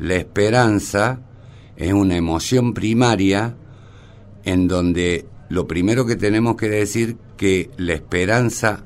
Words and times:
La 0.00 0.14
esperanza 0.14 1.20
es 1.76 1.92
una 1.92 2.16
emoción 2.16 2.72
primaria 2.72 3.54
en 4.44 4.66
donde 4.66 5.28
lo 5.50 5.66
primero 5.66 6.06
que 6.06 6.16
tenemos 6.16 6.56
que 6.56 6.70
decir 6.70 7.18
que 7.36 7.70
la 7.76 7.92
esperanza, 7.92 8.82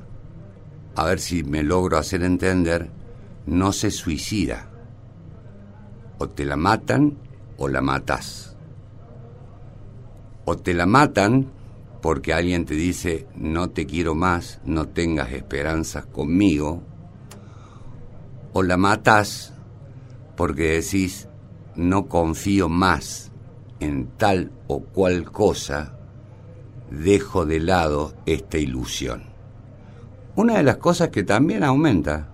a 0.93 1.05
ver 1.05 1.21
si 1.21 1.45
me 1.45 1.63
logro 1.63 1.97
hacer 1.97 2.21
entender, 2.21 2.89
no 3.45 3.71
se 3.71 3.91
suicida. 3.91 4.69
O 6.17 6.27
te 6.27 6.43
la 6.43 6.57
matan 6.57 7.17
o 7.55 7.69
la 7.69 7.79
matas. 7.79 8.57
O 10.43 10.57
te 10.57 10.73
la 10.73 10.85
matan 10.85 11.47
porque 12.01 12.33
alguien 12.33 12.65
te 12.65 12.75
dice 12.75 13.25
no 13.37 13.69
te 13.69 13.85
quiero 13.85 14.15
más, 14.15 14.59
no 14.65 14.89
tengas 14.89 15.31
esperanzas 15.31 16.07
conmigo. 16.07 16.83
O 18.51 18.63
la 18.63 18.75
matas 18.75 19.54
porque 20.35 20.81
decís 20.81 21.27
no 21.75 22.07
confío 22.07 22.69
más 22.69 23.31
en 23.79 24.07
tal 24.17 24.51
o 24.67 24.81
cual 24.81 25.31
cosa, 25.31 25.97
dejo 26.89 27.45
de 27.45 27.59
lado 27.59 28.13
esta 28.25 28.57
ilusión. 28.57 29.23
Una 30.35 30.57
de 30.57 30.63
las 30.63 30.77
cosas 30.77 31.09
que 31.09 31.23
también 31.23 31.63
aumenta 31.63 32.29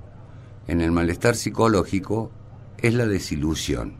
en 0.67 0.81
el 0.81 0.91
malestar 0.91 1.35
psicológico 1.35 2.31
es 2.77 2.93
la 2.93 3.05
desilusión. 3.05 3.93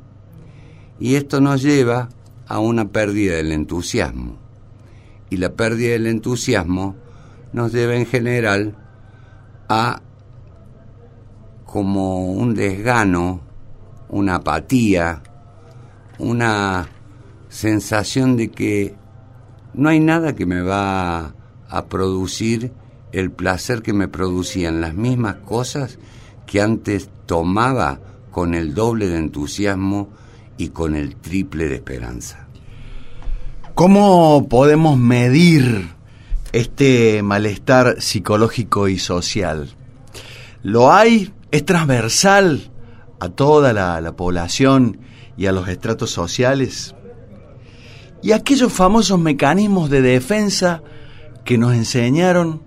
Y 0.99 1.15
esto 1.15 1.41
nos 1.41 1.61
lleva 1.61 2.09
a 2.47 2.59
una 2.59 2.89
pérdida 2.89 3.35
del 3.35 3.51
entusiasmo. 3.51 4.37
Y 5.29 5.37
la 5.37 5.53
pérdida 5.53 5.93
del 5.93 6.07
entusiasmo 6.07 6.95
nos 7.53 7.71
lleva 7.73 7.95
en 7.95 8.05
general 8.05 8.75
a 9.70 10.01
como 11.65 12.31
un 12.33 12.53
desgano, 12.53 13.41
una 14.12 14.35
apatía, 14.35 15.23
una 16.20 16.90
sensación 17.49 18.37
de 18.37 18.51
que 18.51 18.95
no 19.73 19.90
hay 19.90 19.99
nada 19.99 20.35
que 20.35 20.45
me 20.45 20.62
va 20.62 21.34
a 21.70 21.85
producir 21.85 22.73
el 23.13 23.32
placer 23.32 23.82
que 23.82 23.93
me 23.93 24.07
producían 24.09 24.82
las 24.82 24.93
mismas 24.93 25.37
cosas 25.37 25.98
que 26.45 26.62
antes 26.62 27.09
tomaba 27.26 27.99
con 28.32 28.54
el 28.54 28.73
doble 28.73 29.07
de 29.07 29.17
entusiasmo 29.17 30.09
y 30.57 30.70
con 30.70 30.95
el 30.95 31.15
triple 31.15 31.67
de 31.67 31.76
esperanza. 31.76 32.48
¿Cómo 33.73 34.48
podemos 34.49 34.98
medir 34.98 35.89
este 36.51 37.23
malestar 37.23 38.01
psicológico 38.01 38.89
y 38.89 38.99
social? 38.99 39.70
¿Lo 40.62 40.91
hay? 40.91 41.34
¿Es 41.51 41.65
transversal 41.65 42.70
a 43.21 43.29
toda 43.29 43.71
la, 43.71 44.01
la 44.01 44.15
población 44.15 44.99
y 45.37 45.45
a 45.45 45.51
los 45.51 45.67
estratos 45.67 46.09
sociales? 46.09 46.95
Y 48.23 48.31
aquellos 48.31 48.73
famosos 48.73 49.19
mecanismos 49.19 49.91
de 49.91 50.01
defensa 50.01 50.81
que 51.45 51.59
nos 51.59 51.73
enseñaron, 51.73 52.63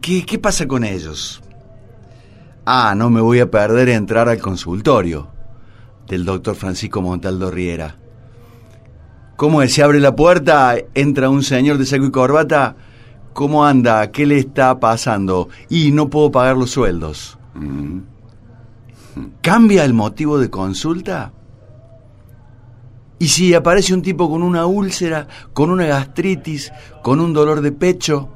¿qué, 0.00 0.24
¿qué 0.24 0.38
pasa 0.38 0.68
con 0.68 0.84
ellos? 0.84 1.42
Ah, 2.64 2.94
no 2.96 3.10
me 3.10 3.20
voy 3.20 3.40
a 3.40 3.50
perder 3.50 3.88
entrar 3.88 4.28
al 4.28 4.38
consultorio 4.38 5.32
del 6.06 6.24
doctor 6.24 6.54
Francisco 6.54 7.02
Montaldo 7.02 7.50
Riera. 7.50 7.96
¿Cómo 9.34 9.62
es? 9.62 9.74
Se 9.74 9.82
abre 9.82 9.98
la 9.98 10.14
puerta, 10.14 10.76
entra 10.94 11.28
un 11.28 11.42
señor 11.42 11.78
de 11.78 11.86
saco 11.86 12.04
y 12.04 12.10
corbata. 12.12 12.76
¿Cómo 13.32 13.64
anda? 13.64 14.12
¿Qué 14.12 14.26
le 14.26 14.38
está 14.38 14.78
pasando? 14.78 15.48
Y 15.68 15.90
no 15.90 16.08
puedo 16.08 16.30
pagar 16.30 16.56
los 16.56 16.70
sueldos. 16.70 17.36
Mm. 17.54 18.17
¿Cambia 19.42 19.84
el 19.84 19.94
motivo 19.94 20.38
de 20.38 20.50
consulta? 20.50 21.32
Y 23.18 23.28
si 23.28 23.54
aparece 23.54 23.94
un 23.94 24.02
tipo 24.02 24.30
con 24.30 24.42
una 24.42 24.66
úlcera, 24.66 25.26
con 25.52 25.70
una 25.70 25.86
gastritis, 25.86 26.72
con 27.02 27.20
un 27.20 27.32
dolor 27.32 27.60
de 27.60 27.72
pecho, 27.72 28.28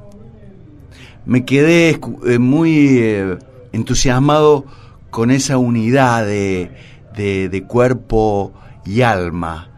me 1.25 1.45
quedé 1.45 1.99
eh, 2.25 2.39
muy 2.39 2.97
eh, 2.99 3.37
entusiasmado 3.71 4.65
con 5.09 5.31
esa 5.31 5.57
unidad 5.57 6.25
de, 6.25 6.71
de 7.15 7.63
cuerpo 7.67 8.53
y 8.85 9.01
alma 9.01 9.69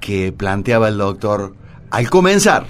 que 0.00 0.32
planteaba 0.32 0.88
el 0.88 0.98
doctor 0.98 1.56
al 1.90 2.10
comenzar 2.10 2.66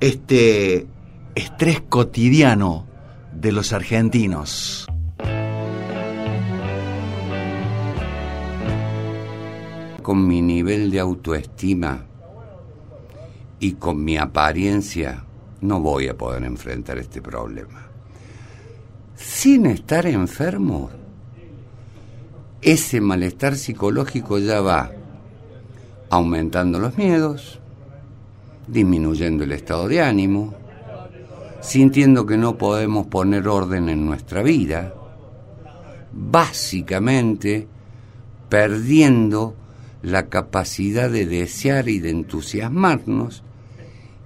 este 0.00 0.86
estrés 1.34 1.80
cotidiano 1.88 2.86
de 3.32 3.52
los 3.52 3.72
argentinos. 3.72 4.85
Con 10.06 10.24
mi 10.24 10.40
nivel 10.40 10.88
de 10.92 11.00
autoestima 11.00 12.06
y 13.58 13.72
con 13.72 14.04
mi 14.04 14.16
apariencia, 14.16 15.24
no 15.62 15.80
voy 15.80 16.06
a 16.06 16.16
poder 16.16 16.44
enfrentar 16.44 16.96
este 16.98 17.20
problema. 17.20 17.88
Sin 19.16 19.66
estar 19.66 20.06
enfermo, 20.06 20.90
ese 22.62 23.00
malestar 23.00 23.56
psicológico 23.56 24.38
ya 24.38 24.60
va 24.60 24.92
aumentando 26.08 26.78
los 26.78 26.96
miedos, 26.96 27.58
disminuyendo 28.68 29.42
el 29.42 29.50
estado 29.50 29.88
de 29.88 30.02
ánimo, 30.02 30.54
sintiendo 31.60 32.26
que 32.26 32.36
no 32.36 32.56
podemos 32.56 33.08
poner 33.08 33.48
orden 33.48 33.88
en 33.88 34.06
nuestra 34.06 34.44
vida, 34.44 34.94
básicamente 36.12 37.66
perdiendo 38.48 39.65
la 40.02 40.28
capacidad 40.28 41.10
de 41.10 41.26
desear 41.26 41.88
y 41.88 41.98
de 41.98 42.10
entusiasmarnos, 42.10 43.42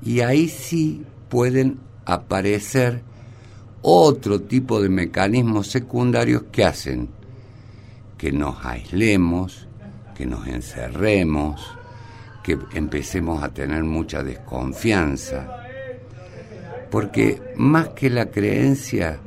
y 0.02 0.20
ahí 0.20 0.48
sí 0.48 1.04
pueden 1.28 1.78
aparecer 2.04 3.02
otro 3.82 4.40
tipo 4.42 4.82
de 4.82 4.88
mecanismos 4.88 5.68
secundarios 5.68 6.44
que 6.52 6.64
hacen 6.64 7.08
que 8.20 8.32
nos 8.32 8.62
aislemos, 8.66 9.66
que 10.14 10.26
nos 10.26 10.46
encerremos, 10.46 11.74
que 12.42 12.58
empecemos 12.74 13.42
a 13.42 13.48
tener 13.48 13.82
mucha 13.82 14.22
desconfianza. 14.22 15.48
Porque 16.90 17.40
más 17.56 17.88
que 17.88 18.10
la 18.10 18.26
creencia, 18.26 19.20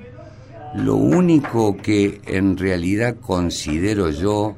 lo 0.76 0.96
único 0.96 1.76
que 1.78 2.22
en 2.28 2.56
realidad 2.56 3.16
considero 3.20 4.12
yo 4.12 4.56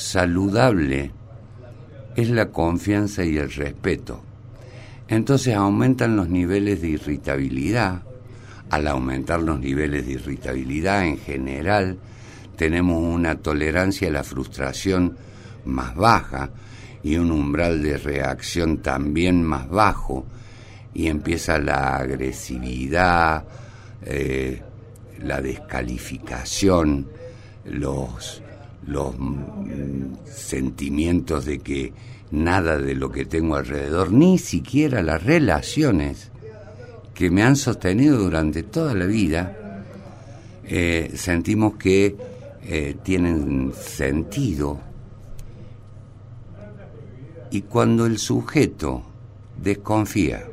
saludable 0.00 1.12
es 2.16 2.30
la 2.30 2.50
confianza 2.50 3.24
y 3.24 3.36
el 3.36 3.52
respeto. 3.52 4.22
Entonces 5.08 5.54
aumentan 5.54 6.16
los 6.16 6.28
niveles 6.28 6.80
de 6.80 6.88
irritabilidad. 6.88 8.02
Al 8.70 8.86
aumentar 8.86 9.42
los 9.42 9.60
niveles 9.60 10.06
de 10.06 10.12
irritabilidad 10.12 11.04
en 11.04 11.18
general, 11.18 11.98
tenemos 12.56 13.02
una 13.02 13.36
tolerancia 13.36 14.08
a 14.08 14.12
la 14.12 14.24
frustración 14.24 15.16
más 15.64 15.94
baja 15.94 16.50
y 17.02 17.16
un 17.16 17.30
umbral 17.30 17.82
de 17.82 17.98
reacción 17.98 18.78
también 18.78 19.42
más 19.42 19.68
bajo 19.68 20.24
y 20.94 21.08
empieza 21.08 21.58
la 21.58 21.96
agresividad, 21.96 23.44
eh, 24.02 24.62
la 25.18 25.40
descalificación, 25.40 27.08
los 27.64 28.42
los 28.86 29.14
mm, 29.18 30.14
sentimientos 30.24 31.44
de 31.44 31.58
que 31.58 31.92
nada 32.30 32.78
de 32.78 32.94
lo 32.94 33.10
que 33.10 33.24
tengo 33.24 33.56
alrededor, 33.56 34.12
ni 34.12 34.38
siquiera 34.38 35.02
las 35.02 35.22
relaciones 35.22 36.30
que 37.14 37.30
me 37.30 37.42
han 37.42 37.56
sostenido 37.56 38.18
durante 38.18 38.62
toda 38.62 38.94
la 38.94 39.06
vida, 39.06 39.84
eh, 40.64 41.12
sentimos 41.16 41.76
que 41.76 42.16
eh, 42.62 42.96
tienen 43.02 43.72
sentido. 43.74 44.80
Y 47.50 47.62
cuando 47.62 48.06
el 48.06 48.18
sujeto 48.18 49.02
desconfía, 49.60 50.46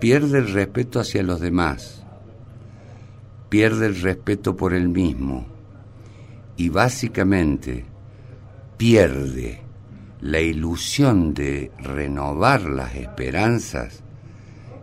pierde 0.00 0.38
el 0.38 0.52
respeto 0.52 1.00
hacia 1.00 1.22
los 1.22 1.40
demás, 1.40 2.02
pierde 3.50 3.86
el 3.86 4.00
respeto 4.00 4.56
por 4.56 4.72
él 4.72 4.88
mismo, 4.88 5.46
y 6.56 6.68
básicamente 6.68 7.84
pierde 8.76 9.62
la 10.20 10.40
ilusión 10.40 11.34
de 11.34 11.70
renovar 11.78 12.62
las 12.62 12.94
esperanzas, 12.94 14.02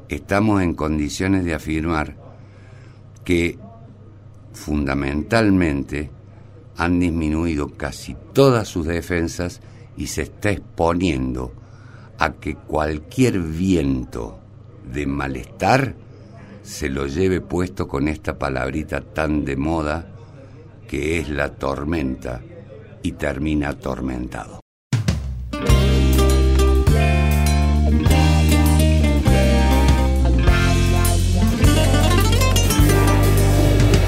estamos 0.10 0.62
en 0.62 0.76
condiciones 0.76 1.46
de 1.46 1.54
afirmar 1.54 2.16
que 3.24 3.58
fundamentalmente 4.54 6.12
han 6.78 7.00
disminuido 7.00 7.70
casi 7.70 8.16
todas 8.34 8.68
sus 8.68 8.86
defensas 8.86 9.62
y 9.98 10.08
se 10.08 10.24
está 10.24 10.52
exponiendo 10.52 11.54
a 12.18 12.34
que 12.34 12.56
cualquier 12.56 13.40
viento 13.40 14.40
de 14.92 15.06
malestar 15.06 15.96
se 16.64 16.90
lo 16.90 17.08
lleve 17.08 17.42
puesto 17.42 17.88
con 17.88 18.08
esta 18.08 18.38
palabrita 18.38 19.02
tan 19.02 19.46
de 19.46 19.56
moda 19.56 20.11
que 20.92 21.20
es 21.20 21.30
la 21.30 21.48
tormenta 21.48 22.42
y 23.02 23.14
termina 23.14 23.70
atormentado. 23.70 24.60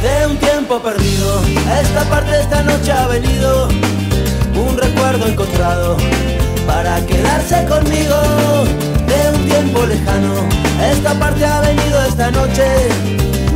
De 0.02 0.28
un 0.28 0.36
tiempo 0.36 0.80
perdido, 0.82 1.42
esta 1.82 2.04
parte 2.10 2.42
esta 2.42 2.64
noche 2.64 2.92
ha 2.92 3.08
venido 3.08 3.70
un 3.70 4.78
recuerdo 4.78 5.28
encontrado 5.28 5.96
para 6.68 7.00
quedarse 7.06 7.66
conmigo. 7.66 8.18
De 9.08 9.38
un 9.38 9.46
tiempo 9.46 9.86
lejano, 9.86 10.34
esta 10.92 11.18
parte 11.18 11.46
ha 11.46 11.62
venido 11.62 12.04
esta 12.04 12.30
noche 12.30 12.66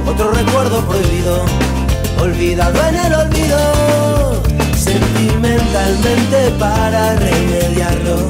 otro 0.07 0.31
recuerdo 0.31 0.81
prohibido, 0.87 1.43
olvidado 2.21 2.79
en 2.89 2.95
el 2.95 3.13
olvido, 3.13 4.43
sentimentalmente 4.75 6.51
para 6.59 7.15
remediarlo. 7.15 8.29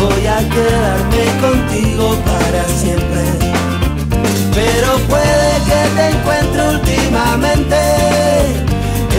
Voy 0.00 0.26
a 0.26 0.38
quedarme 0.54 1.24
contigo 1.40 2.16
para 2.24 2.64
siempre, 2.80 3.24
pero 4.54 4.98
puede 5.08 5.50
que 5.68 5.80
te 5.96 6.04
encuentre 6.10 6.68
últimamente. 6.68 7.76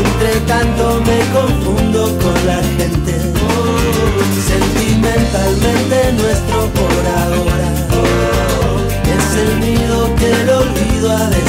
Entre 0.02 0.40
tanto 0.48 1.02
me 1.06 1.19
confundo 1.38 2.02
con 2.19 2.48
la 2.48 2.62
gente, 2.78 3.13
sentimentalmente 4.48 6.13
nuestro 6.13 6.60
por 6.80 7.04
ahora 7.24 7.69
es 9.18 9.36
el 9.36 9.60
nido 9.60 10.16
que 10.16 10.31
el 10.31 10.50
olvido 10.50 11.12
ha 11.12 11.30
destruido. 11.30 11.49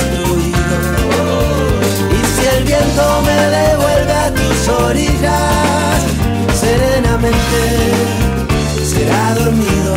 Viento 2.82 3.22
me 3.26 3.36
devuelve 3.58 4.12
a 4.12 4.30
tus 4.32 4.68
orillas, 4.68 6.00
serenamente 6.58 7.60
será 8.82 9.34
dormido, 9.34 9.96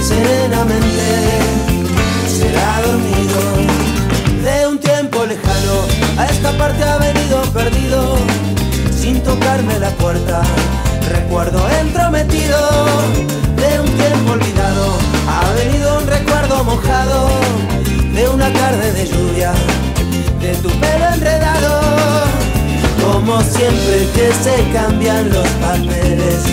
serenamente 0.00 1.06
será 2.28 2.82
dormido. 2.86 3.40
De 4.44 4.66
un 4.68 4.78
tiempo 4.78 5.24
lejano 5.24 5.76
a 6.18 6.26
esta 6.26 6.52
parte 6.56 6.84
ha 6.84 6.98
venido 6.98 7.42
perdido, 7.52 8.16
sin 8.96 9.20
tocarme 9.24 9.76
la 9.80 9.90
puerta, 9.90 10.42
recuerdo 11.10 11.68
entrometido 11.80 12.58
de 13.56 13.80
un 13.80 13.90
tiempo 13.90 14.32
olvidado 14.34 14.98
ha 15.28 15.50
venido 15.54 15.98
un 15.98 16.06
recuerdo 16.06 16.62
mojado 16.62 17.28
de 18.14 18.28
una 18.28 18.52
tarde 18.52 18.92
de 18.92 19.06
lluvia, 19.06 19.52
de 20.40 20.54
tu 20.62 20.68
pelo. 20.78 20.95
Como 23.26 23.42
siempre 23.42 24.08
que 24.14 24.32
se 24.32 24.72
cambian 24.72 25.28
los 25.30 25.48
papeles, 25.58 26.44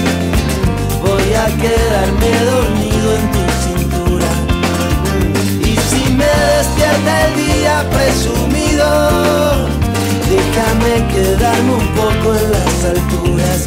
voy 1.03 1.33
a 1.35 1.45
quedarme 1.61 2.31
dormido 2.45 3.13
en 3.13 3.31
tu 3.31 3.43
cintura. 3.63 4.31
Y 5.61 5.77
si 5.77 6.11
me 6.13 6.25
despierta 6.25 7.27
el 7.27 7.35
día 7.35 7.87
presumido, 7.91 9.67
déjame 10.27 11.07
quedarme 11.13 11.73
un 11.73 11.87
poco 11.89 12.33
en 12.37 12.51
las 12.51 12.85
alturas. 12.85 13.65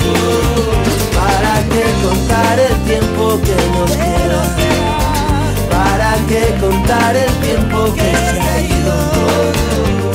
Para 1.14 1.62
que 1.69 1.85
contar 2.05 2.58
el 2.58 2.76
tiempo 2.88 3.41
que 3.41 3.55
nos 3.79 3.91
queda 3.93 4.65
que 6.28 6.54
contar 6.60 7.14
el 7.14 7.30
tiempo 7.40 7.92
que 7.94 8.00
se 8.00 8.40
ha 8.40 8.60
ido. 8.60 8.96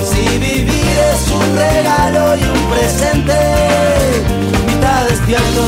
Si 0.04 0.38
vivir 0.40 0.98
es 1.14 1.32
un 1.32 1.56
regalo 1.56 2.36
y 2.36 2.44
un 2.44 2.70
presente, 2.72 3.40
mitad 4.68 5.06
despierto, 5.10 5.66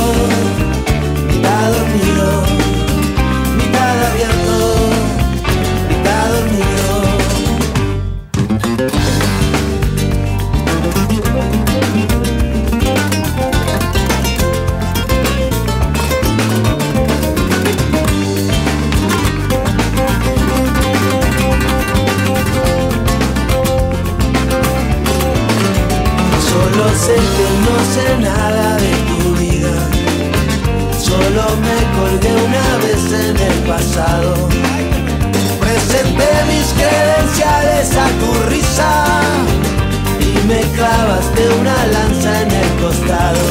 mitad 1.27 1.71
dormido, 1.71 2.27
mitad 3.57 3.95
abierto, 4.09 4.57
mitad 5.89 6.25
dormido. 6.35 6.83
Sé 27.93 28.17
nada 28.17 28.75
de 28.77 28.91
tu 29.09 29.35
vida. 29.35 29.73
Solo 30.97 31.43
me 31.65 31.77
colgué 31.97 32.33
una 32.49 32.67
vez 32.83 33.03
en 33.25 33.37
el 33.49 33.57
pasado. 33.71 34.33
Presenté 35.59 36.29
mis 36.51 36.67
credenciales 36.79 37.87
a 38.05 38.07
tu 38.19 38.31
risa 38.49 38.91
y 40.19 40.33
me 40.47 40.61
clavaste 40.75 41.41
una 41.61 41.77
lanza 41.95 42.41
en 42.41 42.51
el 42.63 42.69
costado. 42.81 43.45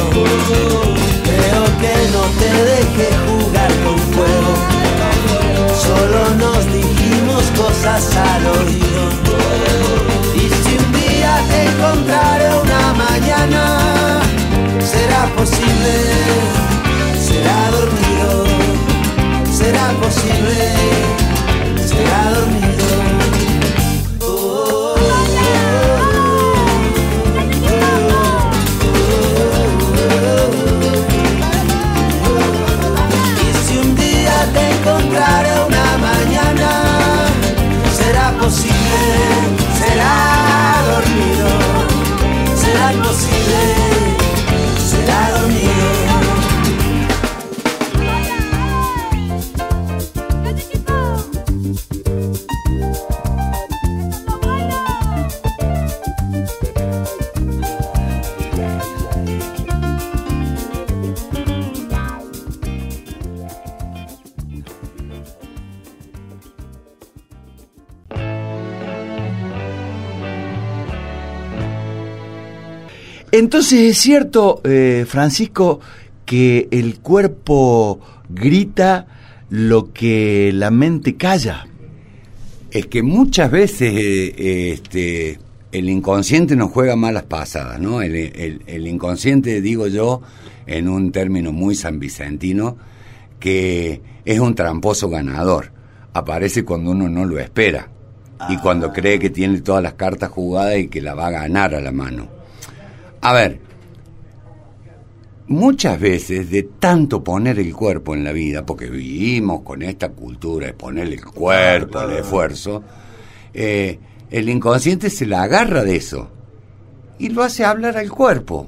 Creo 1.29 1.63
que 1.81 1.95
no 2.15 2.23
te 2.41 2.51
dejé 2.71 3.09
jugar 3.27 3.71
con 3.85 3.97
fuego. 4.13 4.53
Solo 5.87 6.21
nos 6.43 6.61
dijimos 6.79 7.43
cosas 7.55 8.03
al 8.31 8.45
oído. 8.59 9.03
Y 10.35 10.45
si 10.61 10.77
un 10.83 10.91
día 10.91 11.33
te 11.49 11.59
encontraré 11.71 12.49
una 12.65 12.93
mañana, 13.05 13.72
será 15.23 15.35
posible, 15.35 15.93
será 17.17 17.71
dormido, 17.71 18.45
será 19.49 19.93
posible, 20.01 21.02
Entonces 73.73 73.97
es 73.97 74.03
cierto, 74.03 74.61
eh, 74.65 75.03
Francisco, 75.07 75.79
que 76.27 76.67
el 76.69 76.99
cuerpo 76.99 77.99
grita 78.29 79.07
lo 79.49 79.91
que 79.91 80.51
la 80.53 80.69
mente 80.69 81.15
calla. 81.15 81.65
Es 82.69 82.85
que 82.85 83.01
muchas 83.01 83.49
veces 83.49 83.91
eh, 83.95 84.73
este, 84.73 85.39
el 85.71 85.89
inconsciente 85.89 86.55
nos 86.55 86.69
juega 86.69 86.95
malas 86.95 87.23
pasadas, 87.23 87.79
¿no? 87.79 88.03
El, 88.03 88.15
el- 88.15 88.61
el 88.67 88.85
inconsciente, 88.85 89.59
digo 89.59 89.87
yo, 89.87 90.21
en 90.67 90.87
un 90.87 91.11
término 91.11 91.51
muy 91.51 91.73
sanvicentino, 91.73 92.77
que 93.39 94.01
es 94.23 94.39
un 94.39 94.53
tramposo 94.53 95.09
ganador. 95.09 95.71
Aparece 96.13 96.63
cuando 96.63 96.91
uno 96.91 97.09
no 97.09 97.25
lo 97.25 97.39
espera 97.39 97.89
y 98.49 98.57
cuando 98.57 98.93
cree 98.93 99.17
que 99.17 99.31
tiene 99.31 99.61
todas 99.61 99.81
las 99.81 99.93
cartas 99.93 100.29
jugadas 100.29 100.77
y 100.77 100.89
que 100.89 101.01
la 101.01 101.15
va 101.15 101.25
a 101.27 101.31
ganar 101.31 101.73
a 101.73 101.81
la 101.81 101.91
mano. 101.91 102.27
A 103.25 103.31
ver, 103.33 103.62
muchas 105.47 105.99
veces 105.99 106.49
de 106.49 106.63
tanto 106.63 107.23
poner 107.23 107.59
el 107.59 107.73
cuerpo 107.73 108.13
en 108.13 108.23
la 108.23 108.31
vida, 108.31 108.65
porque 108.65 108.89
vivimos 108.89 109.61
con 109.61 109.81
esta 109.81 110.09
cultura 110.09 110.67
de 110.67 110.73
poner 110.73 111.07
el 111.07 111.23
cuerpo, 111.23 112.01
el 112.01 112.17
esfuerzo, 112.17 112.83
eh, 113.53 113.99
el 114.29 114.49
inconsciente 114.49 115.09
se 115.09 115.25
la 115.25 115.43
agarra 115.43 115.83
de 115.83 115.95
eso 115.95 116.29
y 117.19 117.29
lo 117.29 117.43
hace 117.43 117.63
hablar 117.63 117.97
al 117.97 118.09
cuerpo. 118.09 118.67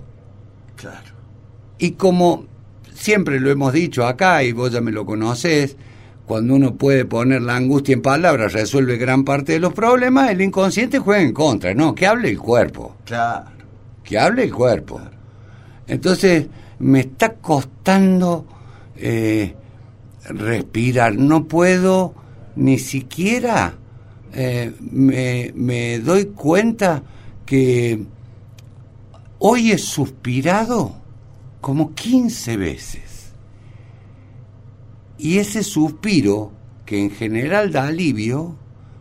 Claro. 0.76 1.16
Y 1.78 1.92
como 1.92 2.46
siempre 2.94 3.40
lo 3.40 3.50
hemos 3.50 3.74
dicho 3.74 4.06
acá, 4.06 4.44
y 4.44 4.52
vos 4.52 4.72
ya 4.72 4.82
me 4.82 4.92
lo 4.92 5.06
conocés, 5.06 5.76
cuando 6.26 6.56
uno 6.56 6.76
puede 6.76 7.06
poner 7.06 7.42
la 7.42 7.56
angustia 7.56 7.94
en 7.94 8.02
palabras, 8.02 8.54
resuelve 8.54 8.98
gran 8.98 9.24
parte 9.24 9.54
de 9.54 9.60
los 9.60 9.74
problemas, 9.74 10.32
el 10.32 10.42
inconsciente 10.42 11.00
juega 11.00 11.22
en 11.22 11.34
contra, 11.34 11.74
¿no? 11.74 11.94
Que 11.94 12.08
hable 12.08 12.30
el 12.30 12.40
cuerpo. 12.40 12.98
Claro. 13.06 13.52
que 14.04 14.20
hable 14.20 14.44
el 14.44 14.54
cuerpo. 14.54 15.02
Entonces, 15.88 16.48
me 16.80 17.02
está 17.02 17.36
costando 17.36 18.46
eh, 18.98 19.56
respirar, 20.26 21.16
no 21.16 21.46
puedo 21.46 22.14
ni 22.56 22.78
siquiera, 22.78 23.76
eh, 24.34 24.74
me, 24.80 25.52
me 25.56 26.00
doy 26.00 26.26
cuenta 26.28 27.04
que 27.46 28.04
hoy 29.40 29.72
he 29.72 29.78
suspirado 29.78 30.96
como 31.62 31.94
15 31.94 32.58
veces. 32.58 33.32
Y 35.18 35.38
ese 35.38 35.64
suspiro, 35.64 36.52
que 36.86 37.00
en 37.00 37.12
general 37.12 37.72
da 37.72 37.88
alivio, 37.88 38.56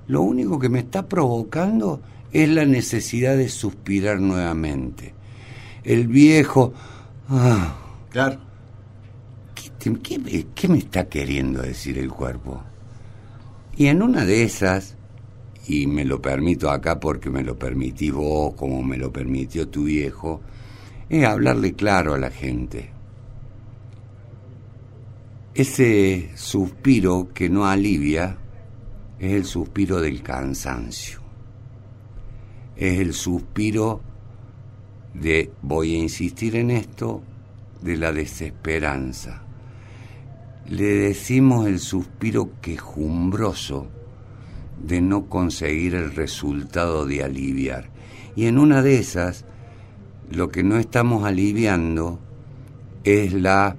lo 0.07 0.23
único 0.23 0.59
que 0.59 0.69
me 0.69 0.81
está 0.81 1.09
provocando 1.09 2.01
es 2.33 2.49
la 2.49 2.65
necesidad 2.65 3.37
de 3.37 3.49
suspirar 3.49 4.21
nuevamente. 4.21 5.15
El 5.83 6.09
viejo... 6.09 6.73
Ah, 7.29 7.75
Claro. 8.11 8.39
¿qué, 9.55 9.71
te- 9.79 9.99
qué 10.01 10.19
me- 10.19 10.47
qué 10.55 10.69
me 10.69 10.79
está 10.79 11.09
queriendo 11.09 11.63
decir 11.63 11.99
el 11.99 12.11
cuerpo? 12.11 12.63
Y 13.77 13.87
en 13.87 14.03
una 14.03 14.25
de 14.25 14.45
esas, 14.45 14.97
y 15.67 15.87
me 15.87 16.05
lo 16.05 16.21
permito 16.23 16.71
acá 16.71 17.01
porque 17.01 17.31
me 17.31 17.43
lo 17.43 17.59
permití 17.59 18.11
vos, 18.11 18.55
como 18.55 18.83
me 18.83 18.97
lo 18.99 19.13
permitió 19.13 19.69
tu 19.69 19.85
viejo, 19.85 20.41
es 21.09 21.25
hablarle 21.25 21.75
claro 21.75 22.15
a 22.15 22.19
la 22.19 22.31
gente. 22.31 22.91
Ese 25.55 26.31
suspiro 26.37 27.29
que 27.33 27.49
no 27.49 27.67
alivia 27.67 28.37
es 29.19 29.33
el 29.33 29.45
suspiro 29.45 30.01
del 30.01 30.23
cansancio. 30.23 31.21
Es 32.77 32.99
el 32.99 33.13
suspiro 33.15 34.01
de, 35.15 35.53
voy 35.63 35.95
a 35.95 35.99
insistir 35.99 36.57
en 36.57 36.71
esto, 36.71 37.23
de 37.81 37.97
la 37.97 38.13
desesperanza. 38.13 39.43
Le 40.69 40.85
decimos 40.85 41.67
el 41.67 41.79
suspiro 41.79 42.51
quejumbroso 42.61 43.87
de 44.83 45.01
no 45.01 45.27
conseguir 45.27 45.95
el 45.95 46.15
resultado 46.15 47.07
de 47.07 47.23
aliviar. 47.23 47.91
Y 48.35 48.47
en 48.47 48.59
una 48.59 48.83
de 48.83 48.99
esas, 48.99 49.45
lo 50.31 50.49
que 50.49 50.63
no 50.63 50.79
estamos 50.79 51.25
aliviando 51.25 52.19
es 53.05 53.33
la 53.35 53.77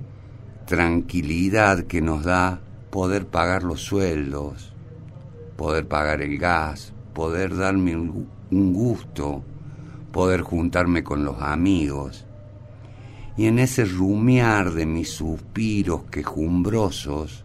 tranquilidad 0.66 1.84
que 1.86 2.02
nos 2.02 2.24
da 2.24 2.62
poder 2.92 3.28
pagar 3.28 3.64
los 3.64 3.82
sueldos, 3.82 4.72
poder 5.58 5.88
pagar 5.88 6.22
el 6.22 6.38
gas, 6.38 6.94
poder 7.14 7.56
darme 7.56 7.96
un 7.96 8.14
gu- 8.14 8.28
un 8.52 8.74
gusto, 8.74 9.44
poder 10.16 10.44
juntarme 10.44 11.04
con 11.04 11.26
los 11.26 11.42
amigos. 11.42 12.26
Y 13.36 13.48
en 13.48 13.60
ese 13.60 13.84
rumiar 13.84 14.72
de 14.72 14.86
mis 14.86 15.10
suspiros 15.10 16.04
quejumbrosos, 16.10 17.44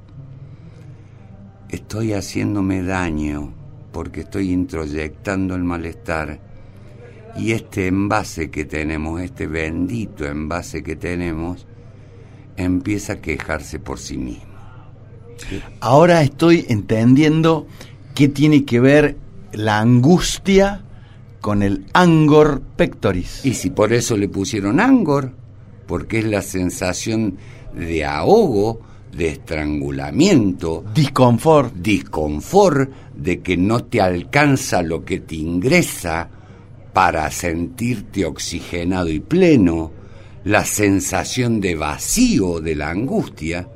estoy 1.69 2.13
haciéndome 2.13 2.85
daño 2.85 3.53
porque 3.91 4.21
estoy 4.21 4.53
introyectando 4.53 5.57
el 5.57 5.65
malestar 5.65 6.39
y 7.37 7.51
este 7.51 7.89
envase 7.89 8.53
que 8.53 8.65
tenemos, 8.67 9.21
este 9.21 9.49
bendito 9.49 10.25
envase 10.25 10.85
que 10.85 10.95
tenemos, 10.95 11.67
empieza 12.57 13.15
a 13.15 13.21
quejarse 13.21 13.81
por 13.81 13.99
sí 13.99 14.17
mismo. 14.17 14.45
Ahora 15.81 16.23
estoy 16.23 16.67
entendiendo 16.69 17.67
qué 18.15 18.29
tiene 18.29 18.65
que 18.65 18.79
ver 18.79 19.17
la 19.51 19.81
angustia 19.81 20.85
con 21.41 21.63
el 21.63 21.87
angor 21.93 22.61
pectoris. 22.77 23.45
Y 23.45 23.55
si 23.55 23.71
por 23.71 23.93
eso 23.93 24.17
le 24.17 24.29
pusieron 24.29 24.81
angor, 24.81 25.33
porque 25.87 26.19
es 26.21 26.25
la 26.27 26.43
sensación 26.43 27.37
de 27.75 28.05
ahogo, 28.05 28.81
de 29.17 29.29
estrangulamiento, 29.29 30.85
Disconfort. 30.95 31.75
disconfort, 31.75 32.91
de 33.17 33.41
que 33.41 33.57
no 33.57 33.85
te 33.85 34.01
alcanza 34.01 34.83
lo 34.83 35.05
que 35.05 35.21
te 35.21 35.37
ingresa 35.37 36.29
para 36.93 37.31
sentirte 37.31 38.25
oxigenado 38.25 39.09
y 39.09 39.21
pleno, 39.21 39.93
la 40.45 40.65
sensación 40.65 41.61
de 41.61 41.75
vacío 41.75 42.61
de 42.61 42.75
la 42.75 42.91
angustia, 42.91 43.69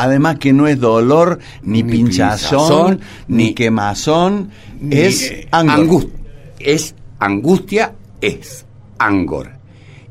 Además 0.00 0.38
que 0.38 0.52
no 0.52 0.68
es 0.68 0.78
dolor, 0.78 1.40
ni, 1.62 1.82
Ni 1.82 1.90
pinchazón, 1.90 2.98
pinchazón, 2.98 3.00
ni, 3.26 3.44
ni- 3.46 3.54
quemazón, 3.54 4.50
es 4.90 5.28
Eh, 5.32 5.48
angor. 5.50 5.76
angust- 5.88 6.10
es 6.60 6.94
angustia, 7.18 7.94
es 8.20 8.66
angor. 8.98 9.50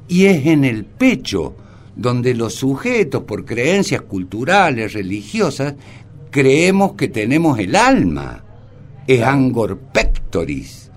Y 0.07 0.25
es 0.25 0.45
en 0.45 0.63
el 0.63 0.85
pecho 0.85 1.55
donde 1.95 2.33
los 2.33 2.53
sujetos, 2.53 3.23
por 3.23 3.43
creencias 3.43 4.01
culturales, 4.01 4.93
religiosas, 4.93 5.73
creemos 6.29 6.93
que 6.93 7.07
tenemos 7.07 7.59
el 7.59 7.75
alma. 7.75 8.43
Es 9.07 9.23
angor 9.23 9.79
pectoris. 9.79 10.91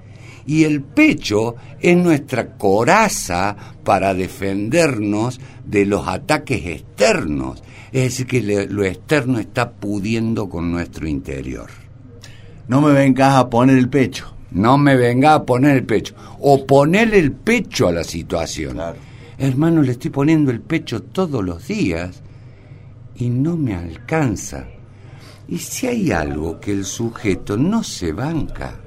Y 0.47 0.65
el 0.65 0.83
pecho 0.83 1.55
es 1.81 1.97
nuestra 1.97 2.57
coraza 2.57 3.57
para 3.85 4.15
defendernos 4.15 5.41
de 5.65 5.87
los 5.87 6.07
ataques 6.09 6.67
externos. 6.67 7.63
Es 7.93 8.03
decir, 8.03 8.27
que 8.27 8.67
lo 8.69 8.85
externo 8.85 9.39
está 9.39 9.73
pudiendo 9.73 10.49
con 10.49 10.71
nuestro 10.71 11.09
interior. 11.09 11.71
No 12.69 12.81
me 12.81 12.93
vengas 12.93 13.35
a 13.35 13.49
poner 13.49 13.79
el 13.79 13.89
pecho. 13.89 14.33
No 14.53 14.79
me 14.79 14.97
venga 14.97 15.35
a 15.35 15.45
poner 15.45 15.77
el 15.77 15.85
pecho. 15.85 16.15
O 16.41 16.67
ponerle 16.67 17.19
el 17.19 17.33
pecho 17.33 17.89
a 17.89 17.93
la 17.93 18.05
situación. 18.05 18.75
Claro. 18.75 18.99
Hermano, 19.39 19.83
le 19.83 19.93
estoy 19.93 20.11
poniendo 20.11 20.51
el 20.51 20.61
pecho 20.61 21.03
todos 21.03 21.45
los 21.45 21.67
días 21.67 22.23
y 23.15 23.31
no 23.31 23.57
me 23.57 23.75
alcanza. 23.75 24.67
Y 25.49 25.59
si 25.59 25.87
hay 25.87 26.13
algo 26.13 26.61
que 26.61 26.73
el 26.73 26.85
sujeto 26.85 27.57
no 27.57 27.83
se 27.83 28.13
banca, 28.13 28.81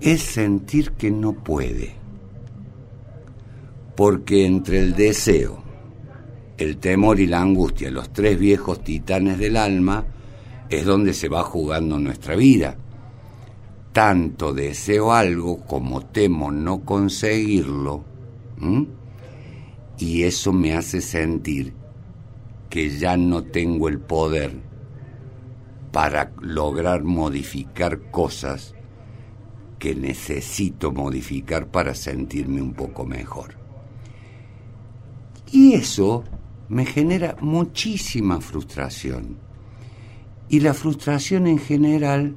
es 0.00 0.22
sentir 0.22 0.92
que 0.92 1.10
no 1.10 1.32
puede. 1.32 1.94
Porque 3.96 4.46
entre 4.46 4.78
el 4.78 4.94
deseo, 4.94 5.62
el 6.56 6.78
temor 6.78 7.20
y 7.20 7.26
la 7.26 7.40
angustia, 7.40 7.90
los 7.90 8.12
tres 8.12 8.38
viejos 8.38 8.82
titanes 8.82 9.38
del 9.38 9.56
alma, 9.56 10.04
es 10.68 10.84
donde 10.84 11.12
se 11.12 11.28
va 11.28 11.42
jugando 11.42 11.98
nuestra 11.98 12.36
vida. 12.36 12.76
Tanto 13.92 14.52
deseo 14.52 15.12
algo 15.12 15.64
como 15.66 16.02
temo 16.06 16.52
no 16.52 16.80
conseguirlo, 16.84 18.04
y 19.98 20.22
eso 20.22 20.52
me 20.52 20.74
hace 20.74 21.00
sentir 21.00 21.74
que 22.68 22.90
ya 22.96 23.16
no 23.16 23.42
tengo 23.42 23.88
el 23.88 23.98
poder 23.98 24.52
para 25.90 26.32
lograr 26.40 27.02
modificar 27.02 28.10
cosas 28.10 28.74
que 29.80 29.94
necesito 29.94 30.92
modificar 30.92 31.66
para 31.66 31.94
sentirme 31.94 32.62
un 32.62 32.74
poco 32.74 33.04
mejor. 33.04 33.54
Y 35.50 35.72
eso 35.74 36.22
me 36.68 36.86
genera 36.86 37.36
muchísima 37.40 38.40
frustración. 38.40 39.38
Y 40.48 40.60
la 40.60 40.74
frustración 40.74 41.48
en 41.48 41.58
general 41.58 42.36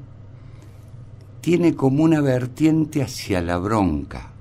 tiene 1.44 1.76
como 1.76 2.06
una 2.06 2.22
vertiente 2.22 3.04
hacia 3.04 3.42
la 3.42 3.58
bronca. 3.58 4.32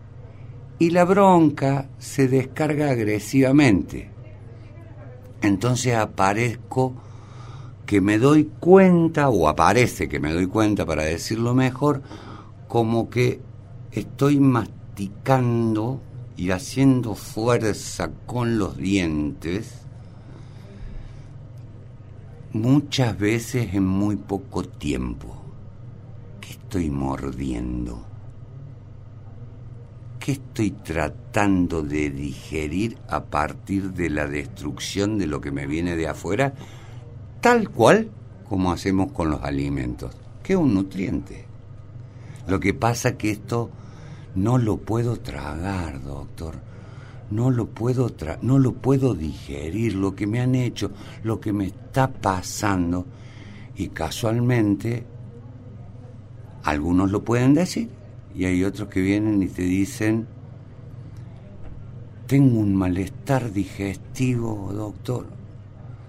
Y 0.78 0.90
la 0.90 1.04
bronca 1.04 1.88
se 1.99 2.28
descarga 2.28 2.90
agresivamente. 2.90 4.09
Entonces 5.40 5.97
aparezco 5.97 6.94
que 7.87 8.00
me 8.00 8.18
doy 8.18 8.44
cuenta, 8.61 9.30
o 9.30 9.49
aparece 9.49 10.09
que 10.09 10.21
me 10.21 10.32
doy 10.32 10.47
cuenta, 10.47 10.87
para 10.87 11.02
decirlo 11.02 11.54
mejor, 11.54 12.02
como 12.68 13.11
que 13.11 13.40
estoy 13.90 14.38
masticando 14.38 16.00
y 16.37 16.52
haciendo 16.52 17.16
fuerza 17.16 18.12
con 18.26 18.59
los 18.59 18.76
dientes 18.76 19.82
muchas 22.52 23.18
veces 23.18 23.75
en 23.75 23.87
muy 23.87 24.14
poco 24.14 24.62
tiempo. 24.62 25.41
¿Qué 26.72 26.78
estoy 26.78 26.90
mordiendo? 26.90 28.02
¿Qué 30.18 30.32
estoy 30.32 30.70
tratando 30.70 31.82
de 31.82 32.08
digerir 32.08 32.96
a 33.10 33.24
partir 33.24 33.92
de 33.92 34.08
la 34.08 34.26
destrucción 34.26 35.18
de 35.18 35.26
lo 35.26 35.42
que 35.42 35.50
me 35.50 35.66
viene 35.66 35.96
de 35.96 36.08
afuera? 36.08 36.54
Tal 37.42 37.68
cual 37.68 38.10
como 38.48 38.72
hacemos 38.72 39.12
con 39.12 39.28
los 39.28 39.42
alimentos, 39.42 40.16
que 40.42 40.54
es 40.54 40.58
un 40.58 40.72
nutriente. 40.72 41.44
Lo 42.48 42.58
que 42.58 42.72
pasa 42.72 43.18
que 43.18 43.32
esto 43.32 43.68
no 44.34 44.56
lo 44.56 44.78
puedo 44.78 45.18
tragar, 45.18 46.02
doctor. 46.02 46.54
No 47.30 47.50
lo 47.50 47.66
puedo 47.66 48.08
tra 48.08 48.38
no 48.40 48.58
lo 48.58 48.72
puedo 48.72 49.12
digerir 49.12 49.94
lo 49.94 50.14
que 50.14 50.26
me 50.26 50.40
han 50.40 50.54
hecho, 50.54 50.90
lo 51.22 51.38
que 51.38 51.52
me 51.52 51.66
está 51.66 52.10
pasando 52.10 53.04
y 53.76 53.88
casualmente 53.88 55.12
algunos 56.62 57.11
lo 57.11 57.25
pueden 57.25 57.54
decir 57.54 57.88
y 58.35 58.45
hay 58.45 58.64
otros 58.64 58.88
que 58.88 59.00
vienen 59.00 59.42
y 59.42 59.47
te 59.47 59.62
dicen 59.62 60.26
tengo 62.33 62.61
un 62.61 62.75
malestar 62.75 63.52
digestivo, 63.52 64.73
doctor. 64.73 65.26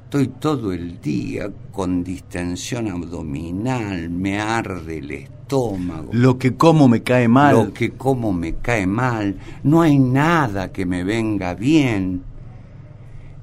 Estoy 0.06 0.28
todo 0.28 0.72
el 0.72 1.02
día 1.02 1.52
con 1.70 2.02
distensión 2.02 2.88
abdominal, 2.88 4.10
me 4.10 4.40
arde 4.40 5.00
el 5.00 5.12
estómago. 5.12 6.12
Lo 6.14 6.38
que 6.38 6.56
como 6.56 6.88
me 6.88 7.04
cae 7.04 7.28
mal. 7.28 7.56
Lo 7.56 7.74
que 7.74 7.92
como 7.92 8.32
me 8.32 8.56
cae 8.56 8.88
mal. 8.88 9.38
No 9.64 9.82
hay 9.82 10.00
nada 10.00 10.72
que 10.72 10.86
me 10.86 11.04
venga 11.04 11.56
bien. 11.56 12.24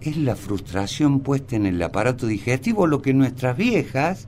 Es 0.00 0.16
la 0.16 0.34
frustración 0.34 1.20
puesta 1.20 1.56
en 1.56 1.66
el 1.66 1.82
aparato 1.82 2.26
digestivo, 2.26 2.86
lo 2.86 3.02
que 3.02 3.12
nuestras 3.12 3.58
viejas 3.58 4.26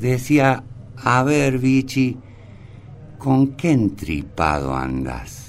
decía, 0.00 0.64
a 1.02 1.22
ver, 1.22 1.58
bichi, 1.58 2.16
¿con 3.18 3.56
qué 3.56 3.72
entripado 3.72 4.74
andas? 4.74 5.46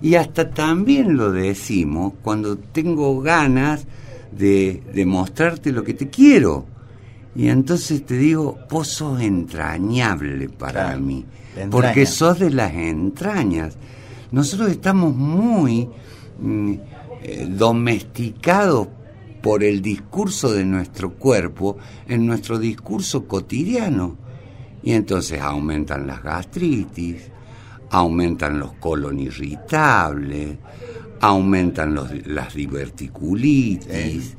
Y 0.00 0.14
hasta 0.14 0.50
también 0.50 1.16
lo 1.16 1.30
decimos 1.30 2.14
cuando 2.22 2.56
tengo 2.56 3.20
ganas 3.20 3.86
de, 4.32 4.82
demostrarte 4.94 5.72
lo 5.72 5.84
que 5.84 5.94
te 5.94 6.08
quiero. 6.08 6.66
Y 7.34 7.48
entonces 7.48 8.04
te 8.04 8.16
digo, 8.16 8.58
vos 8.70 8.88
sos 8.88 9.20
entrañable 9.20 10.48
para 10.48 10.96
mí, 10.96 11.24
porque 11.70 12.06
sos 12.06 12.38
de 12.38 12.50
las 12.50 12.72
entrañas. 12.72 13.76
Nosotros 14.32 14.70
estamos 14.70 15.14
muy 15.14 15.88
mm, 16.40 16.72
eh, 17.22 17.46
domesticados 17.50 18.88
por 19.42 19.64
el 19.64 19.80
discurso 19.82 20.52
de 20.52 20.64
nuestro 20.64 21.14
cuerpo 21.14 21.78
en 22.08 22.26
nuestro 22.26 22.58
discurso 22.58 23.26
cotidiano. 23.26 24.16
Y 24.82 24.92
entonces 24.92 25.40
aumentan 25.40 26.06
las 26.06 26.22
gastritis, 26.22 27.30
aumentan 27.90 28.58
los 28.58 28.72
colon 28.74 29.18
irritables, 29.20 30.56
aumentan 31.20 31.98
las 32.26 32.54
diverticulitis, 32.54 34.36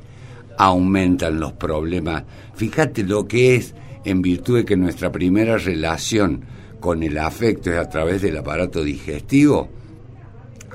aumentan 0.57 1.39
los 1.39 1.53
problemas. 1.53 2.23
Fíjate 2.55 3.03
lo 3.03 3.27
que 3.27 3.55
es 3.55 3.75
en 4.03 4.21
virtud 4.21 4.57
de 4.57 4.65
que 4.65 4.77
nuestra 4.77 5.11
primera 5.11 5.57
relación 5.57 6.43
con 6.79 7.03
el 7.03 7.17
afecto 7.17 7.71
es 7.71 7.77
a 7.77 7.89
través 7.89 8.23
del 8.23 8.37
aparato 8.37 8.83
digestivo, 8.83 9.69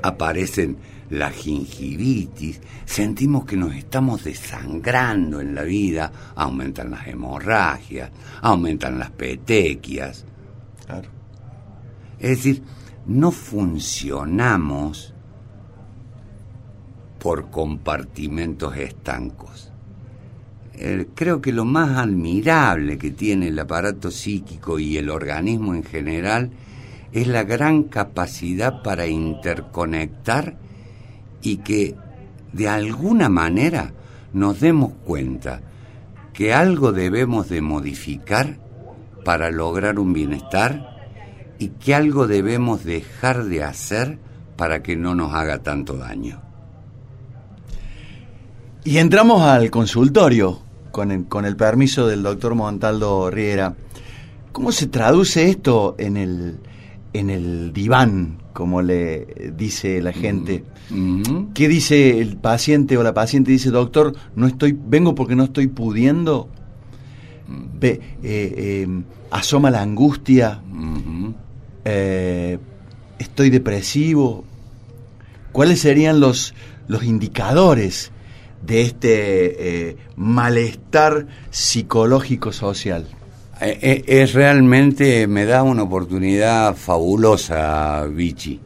aparecen 0.01 0.77
la 1.09 1.29
gingivitis, 1.29 2.59
sentimos 2.85 3.45
que 3.45 3.55
nos 3.55 3.73
estamos 3.75 4.23
desangrando 4.23 5.39
en 5.39 5.55
la 5.55 5.63
vida, 5.63 6.11
aumentan 6.35 6.91
las 6.91 7.07
hemorragias, 7.07 8.11
aumentan 8.41 8.99
las 8.99 9.11
petequias. 9.11 10.25
Es 12.19 12.29
decir, 12.29 12.63
no 13.05 13.31
funcionamos 13.31 15.13
por 17.19 17.49
compartimentos 17.49 18.75
estancos. 18.77 19.71
Eh, 20.73 21.07
creo 21.15 21.41
que 21.41 21.51
lo 21.51 21.65
más 21.65 21.97
admirable 21.97 22.97
que 22.97 23.11
tiene 23.11 23.47
el 23.47 23.57
aparato 23.57 24.11
psíquico 24.11 24.77
y 24.77 24.97
el 24.97 25.09
organismo 25.09 25.73
en 25.73 25.83
general 25.83 26.51
es 27.11 27.27
la 27.27 27.43
gran 27.43 27.83
capacidad 27.83 28.83
para 28.83 29.07
interconectar 29.07 30.66
y 31.41 31.57
que 31.57 31.95
de 32.53 32.67
alguna 32.67 33.29
manera 33.29 33.93
nos 34.33 34.59
demos 34.59 34.93
cuenta 35.05 35.61
que 36.33 36.53
algo 36.53 36.91
debemos 36.91 37.49
de 37.49 37.61
modificar 37.61 38.57
para 39.23 39.51
lograr 39.51 39.99
un 39.99 40.13
bienestar 40.13 40.97
y 41.59 41.69
que 41.69 41.95
algo 41.95 42.27
debemos 42.27 42.83
dejar 42.83 43.45
de 43.45 43.63
hacer 43.63 44.19
para 44.55 44.83
que 44.83 44.95
no 44.95 45.15
nos 45.15 45.33
haga 45.33 45.59
tanto 45.59 45.97
daño. 45.97 46.41
Y 48.83 48.99
entramos 48.99 49.41
al 49.41 49.69
consultorio 49.69 50.61
con 50.91 51.11
el, 51.11 51.25
con 51.25 51.45
el 51.45 51.55
permiso 51.55 52.07
del 52.07 52.23
doctor 52.23 52.55
Montaldo 52.55 53.29
Riera. 53.29 53.75
¿Cómo 54.51 54.71
se 54.71 54.87
traduce 54.87 55.49
esto 55.49 55.95
en 55.97 56.17
el, 56.17 56.59
en 57.13 57.29
el 57.29 57.73
diván, 57.73 58.37
como 58.57 58.81
le 58.81 59.53
dice 59.55 60.01
la 60.01 60.11
gente? 60.11 60.63
Mm-hmm. 60.89 61.53
¿Qué 61.53 61.67
dice 61.67 62.19
el 62.19 62.37
paciente 62.37 62.97
o 62.97 63.03
la 63.03 63.13
paciente? 63.13 63.51
Dice, 63.51 63.69
doctor, 63.69 64.15
no 64.35 64.47
estoy, 64.47 64.75
vengo 64.75 65.13
porque 65.13 65.35
no 65.35 65.43
estoy 65.43 65.67
pudiendo. 65.67 66.49
Ve, 67.79 68.01
eh, 68.23 68.81
em, 68.81 69.03
asoma 69.29 69.69
la 69.69 69.83
angustia. 69.83 70.59
Mm-hmm. 70.73 71.35
Eh, 71.85 72.57
estoy 73.19 73.51
depresivo. 73.51 74.43
¿Cuáles 75.51 75.79
serían 75.79 76.19
los, 76.19 76.55
los 76.87 77.03
indicadores 77.03 78.11
de 78.65 78.81
este 78.81 79.89
eh, 79.89 79.97
malestar 80.15 81.27
psicológico 81.51 82.51
social? 82.51 83.05
Es 83.59 84.33
realmente, 84.33 85.27
me 85.27 85.45
da 85.45 85.63
una 85.63 85.83
oportunidad 85.83 86.75
fabulosa, 86.75 88.05
Vichy. 88.05 88.59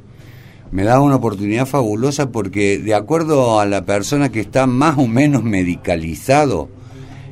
Me 0.71 0.83
da 0.83 1.01
una 1.01 1.15
oportunidad 1.15 1.65
fabulosa 1.65 2.31
porque 2.31 2.77
de 2.77 2.93
acuerdo 2.93 3.59
a 3.59 3.65
la 3.65 3.85
persona 3.85 4.29
que 4.29 4.41
está 4.41 4.67
más 4.67 4.97
o 4.97 5.07
menos 5.07 5.43
medicalizado, 5.43 6.69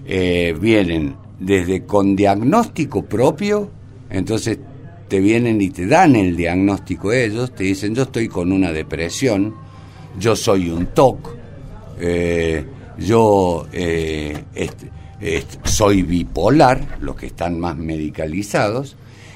eh, 0.06 0.56
vienen 0.60 1.16
desde 1.40 1.86
con 1.86 2.16
diagnóstico 2.16 3.06
propio, 3.06 3.70
entonces 4.10 4.60
te 5.08 5.20
vienen 5.20 5.62
y 5.62 5.70
te 5.70 5.86
dan 5.86 6.16
el 6.16 6.36
diagnóstico 6.36 7.12
ellos, 7.12 7.54
te 7.54 7.64
dicen 7.64 7.96
yo 7.96 8.04
estoy 8.04 8.28
con 8.28 8.52
una 8.52 8.72
depresión, 8.72 9.56
yo 10.20 10.36
soy 10.36 10.70
un 10.70 10.88
TOC, 10.88 11.30
eh, 12.00 12.66
yo 12.98 13.68
eh, 13.72 14.44
soy 15.64 16.04
bipolar, 16.04 16.98
los 17.02 17.16
que 17.16 17.28
están 17.28 17.60
más 17.60 17.76
medicalizados, 17.76 18.96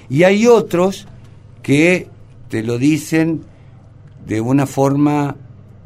y 0.10 0.24
hay 0.24 0.48
otros 0.48 1.08
que 1.62 2.08
te 2.50 2.64
lo 2.64 2.78
dicen 2.78 3.44
de 4.26 4.42
una 4.42 4.66
forma 4.66 5.36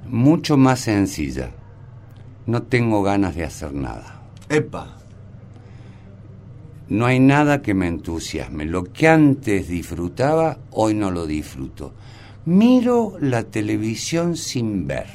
mucho 0.08 0.58
más 0.58 0.82
sencilla. 0.82 1.52
No 2.46 2.64
tengo 2.64 3.04
ganas 3.04 3.36
de 3.36 3.44
hacer 3.44 3.74
nada. 3.74 4.22
Epa. 4.50 4.98
No 6.90 7.06
hay 7.06 7.20
nada 7.20 7.62
que 7.62 7.74
me 7.74 7.88
entusiasme. 7.88 8.66
Lo 8.66 8.86
que 8.86 9.08
antes 9.08 9.68
disfrutaba, 9.68 10.58
hoy 10.72 10.94
no 10.94 11.12
lo 11.12 11.26
disfruto. 11.26 11.94
Miro 12.46 13.18
la 13.20 13.44
televisión 13.44 14.38
sin 14.38 14.88
ver. 14.88 15.08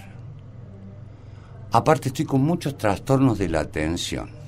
Aparte 1.70 2.08
estoy 2.08 2.26
con 2.26 2.42
muchos 2.42 2.76
trastornos 2.76 3.38
de 3.38 3.48
la 3.48 3.60
atención. 3.60 4.41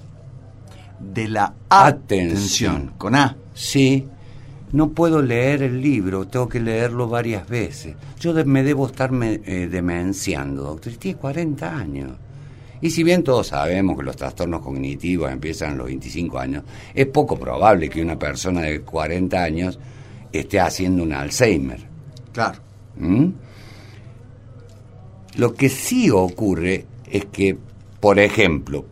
De 0.99 1.29
la 1.29 1.55
atención. 1.69 2.93
Con 2.97 3.15
A. 3.15 3.37
Sí, 3.53 4.07
no 4.73 4.91
puedo 4.91 5.23
leer 5.23 5.63
el 5.63 5.81
libro, 5.81 6.27
tengo 6.27 6.49
que 6.49 6.59
leerlo 6.59 7.09
varias 7.09 7.49
veces. 7.49 7.95
Yo 8.19 8.35
me 8.45 8.63
debo 8.63 8.87
estar 8.87 9.11
eh, 9.23 9.69
demenciando, 9.71 10.65
doctor. 10.65 10.93
Tiene 10.95 11.19
40 11.19 11.77
años. 11.77 12.11
Y 12.81 12.91
si 12.91 13.03
bien 13.03 13.23
todos 13.23 13.47
sabemos 13.47 13.97
que 13.97 14.03
los 14.03 14.17
trastornos 14.17 14.61
cognitivos 14.61 15.31
empiezan 15.31 15.73
a 15.73 15.75
los 15.77 15.87
25 15.87 16.39
años, 16.39 16.65
es 16.93 17.07
poco 17.07 17.39
probable 17.39 17.89
que 17.89 18.03
una 18.03 18.19
persona 18.19 18.63
de 18.63 18.81
40 18.81 19.43
años 19.43 19.79
esté 20.33 20.61
haciendo 20.61 21.03
un 21.03 21.13
Alzheimer. 21.13 21.81
Claro. 22.33 22.59
¿Mm? 22.97 23.29
Lo 25.37 25.55
que 25.55 25.69
sí 25.69 26.11
ocurre 26.11 26.85
es 27.11 27.27
que, 27.27 27.57
por 28.01 28.19
ejemplo, 28.19 28.85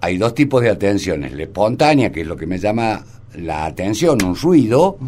hay 0.00 0.16
dos 0.16 0.34
tipos 0.34 0.62
de 0.62 0.70
atenciones, 0.70 1.32
la 1.32 1.42
espontánea, 1.42 2.10
que 2.10 2.22
es 2.22 2.26
lo 2.26 2.36
que 2.36 2.46
me 2.46 2.58
llama 2.58 3.04
la 3.34 3.66
atención, 3.66 4.22
un 4.24 4.34
ruido, 4.34 4.98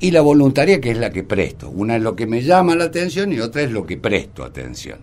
y 0.00 0.10
la 0.10 0.20
voluntaria 0.20 0.80
que 0.80 0.90
es 0.90 0.98
la 0.98 1.10
que 1.10 1.22
presto. 1.22 1.70
Una 1.70 1.96
es 1.96 2.02
lo 2.02 2.16
que 2.16 2.26
me 2.26 2.42
llama 2.42 2.74
la 2.74 2.84
atención 2.84 3.32
y 3.32 3.40
otra 3.40 3.62
es 3.62 3.70
lo 3.70 3.86
que 3.86 3.96
presto 3.96 4.44
atención. 4.44 4.98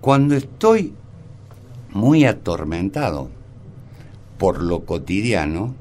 Cuando 0.00 0.36
estoy 0.36 0.92
muy 1.92 2.24
atormentado 2.24 3.30
por 4.38 4.62
lo 4.62 4.84
cotidiano, 4.84 5.74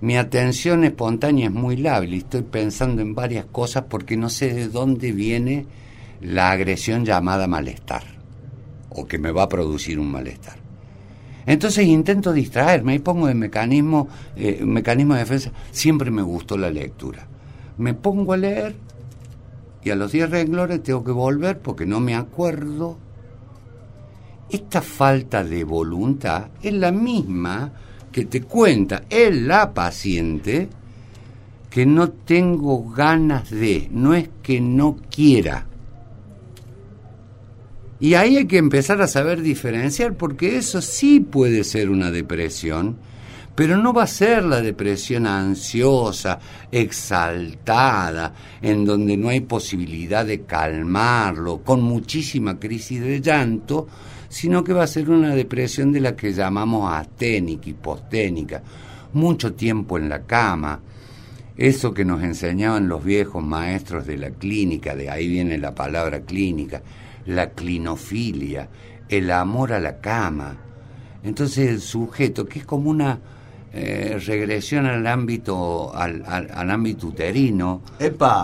mi 0.00 0.16
atención 0.16 0.84
espontánea 0.84 1.46
es 1.46 1.52
muy 1.52 1.76
lábil 1.76 2.14
y 2.14 2.18
estoy 2.18 2.42
pensando 2.42 3.02
en 3.02 3.14
varias 3.14 3.46
cosas 3.46 3.84
porque 3.88 4.16
no 4.16 4.30
sé 4.30 4.54
de 4.54 4.68
dónde 4.68 5.12
viene 5.12 5.66
la 6.20 6.50
agresión 6.50 7.04
llamada 7.04 7.46
malestar 7.46 8.04
o 8.90 9.06
que 9.06 9.18
me 9.18 9.32
va 9.32 9.44
a 9.44 9.48
producir 9.48 9.98
un 9.98 10.10
malestar. 10.10 10.65
Entonces 11.46 11.86
intento 11.86 12.32
distraerme 12.32 12.94
y 12.94 12.98
pongo 12.98 13.28
de 13.28 13.34
mecanismo, 13.34 14.08
eh, 14.34 14.64
mecanismo 14.64 15.14
de 15.14 15.20
defensa. 15.20 15.52
Siempre 15.70 16.10
me 16.10 16.22
gustó 16.22 16.58
la 16.58 16.70
lectura. 16.70 17.26
Me 17.78 17.94
pongo 17.94 18.32
a 18.32 18.36
leer 18.36 18.74
y 19.84 19.90
a 19.90 19.94
los 19.94 20.10
10 20.10 20.30
renglones 20.30 20.82
tengo 20.82 21.04
que 21.04 21.12
volver 21.12 21.60
porque 21.60 21.86
no 21.86 22.00
me 22.00 22.16
acuerdo. 22.16 22.98
Esta 24.50 24.82
falta 24.82 25.44
de 25.44 25.62
voluntad 25.62 26.48
es 26.62 26.72
la 26.72 26.90
misma 26.90 27.72
que 28.10 28.24
te 28.24 28.42
cuenta 28.42 29.02
el 29.08 29.46
la 29.46 29.72
paciente 29.72 30.68
que 31.70 31.84
no 31.84 32.08
tengo 32.10 32.88
ganas 32.90 33.50
de, 33.50 33.88
no 33.92 34.14
es 34.14 34.30
que 34.42 34.60
no 34.60 34.96
quiera. 35.10 35.66
Y 37.98 38.14
ahí 38.14 38.36
hay 38.36 38.46
que 38.46 38.58
empezar 38.58 39.00
a 39.00 39.06
saber 39.06 39.40
diferenciar, 39.40 40.14
porque 40.14 40.56
eso 40.56 40.82
sí 40.82 41.20
puede 41.20 41.64
ser 41.64 41.88
una 41.88 42.10
depresión, 42.10 42.96
pero 43.54 43.78
no 43.78 43.94
va 43.94 44.02
a 44.02 44.06
ser 44.06 44.44
la 44.44 44.60
depresión 44.60 45.26
ansiosa, 45.26 46.38
exaltada, 46.70 48.34
en 48.60 48.84
donde 48.84 49.16
no 49.16 49.30
hay 49.30 49.40
posibilidad 49.40 50.26
de 50.26 50.42
calmarlo, 50.42 51.62
con 51.62 51.80
muchísima 51.80 52.58
crisis 52.58 53.00
de 53.00 53.22
llanto, 53.22 53.88
sino 54.28 54.62
que 54.62 54.74
va 54.74 54.84
a 54.84 54.88
ser 54.88 55.08
una 55.08 55.34
depresión 55.34 55.90
de 55.90 56.00
la 56.00 56.14
que 56.14 56.34
llamamos 56.34 56.92
asténica, 56.92 57.70
hiposténica, 57.70 58.62
mucho 59.14 59.54
tiempo 59.54 59.96
en 59.96 60.10
la 60.10 60.24
cama, 60.24 60.80
eso 61.56 61.94
que 61.94 62.04
nos 62.04 62.22
enseñaban 62.22 62.86
los 62.86 63.02
viejos 63.02 63.42
maestros 63.42 64.06
de 64.06 64.18
la 64.18 64.30
clínica, 64.30 64.94
de 64.94 65.08
ahí 65.08 65.26
viene 65.26 65.56
la 65.56 65.74
palabra 65.74 66.20
clínica, 66.20 66.82
la 67.26 67.50
clinofilia, 67.50 68.68
el 69.08 69.30
amor 69.30 69.72
a 69.72 69.80
la 69.80 70.00
cama. 70.00 70.56
Entonces 71.22 71.68
el 71.68 71.80
sujeto, 71.80 72.46
que 72.46 72.60
es 72.60 72.64
como 72.64 72.90
una 72.90 73.18
eh, 73.72 74.18
regresión 74.24 74.86
al 74.86 75.06
ámbito, 75.06 75.94
al, 75.94 76.22
ámbito 76.70 77.08
uterino, 77.08 77.82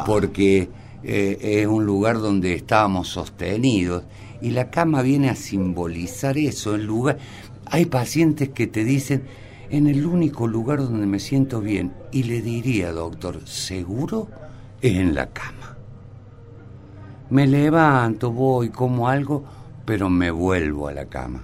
porque 0.05 0.68
eh, 1.03 1.38
es 1.40 1.66
un 1.66 1.87
lugar 1.87 2.18
donde 2.18 2.55
estábamos 2.55 3.09
sostenidos, 3.09 4.05
y 4.40 4.51
la 4.51 4.71
cama 4.71 5.03
viene 5.03 5.31
a 5.31 5.37
simbolizar 5.37 6.37
eso, 6.37 6.75
el 6.75 6.85
lugar. 6.85 7.18
Hay 7.66 7.87
pacientes 7.87 8.51
que 8.51 8.66
te 8.66 8.85
dicen, 8.85 9.23
en 9.71 9.87
el 9.87 10.05
único 10.05 10.47
lugar 10.47 10.81
donde 10.81 11.07
me 11.07 11.18
siento 11.18 11.61
bien, 11.61 11.92
y 12.11 12.25
le 12.25 12.42
diría, 12.42 12.92
doctor, 12.92 13.47
¿seguro? 13.47 14.29
Es 14.83 14.97
en 14.97 15.14
la 15.14 15.31
cama. 15.31 15.62
Me 17.33 17.47
levanto, 17.47 18.31
voy, 18.31 18.68
como 18.68 19.09
algo, 19.09 19.42
pero 19.87 20.11
me 20.11 20.31
vuelvo 20.31 20.88
a 20.88 20.92
la 20.92 21.07
cama. 21.07 21.42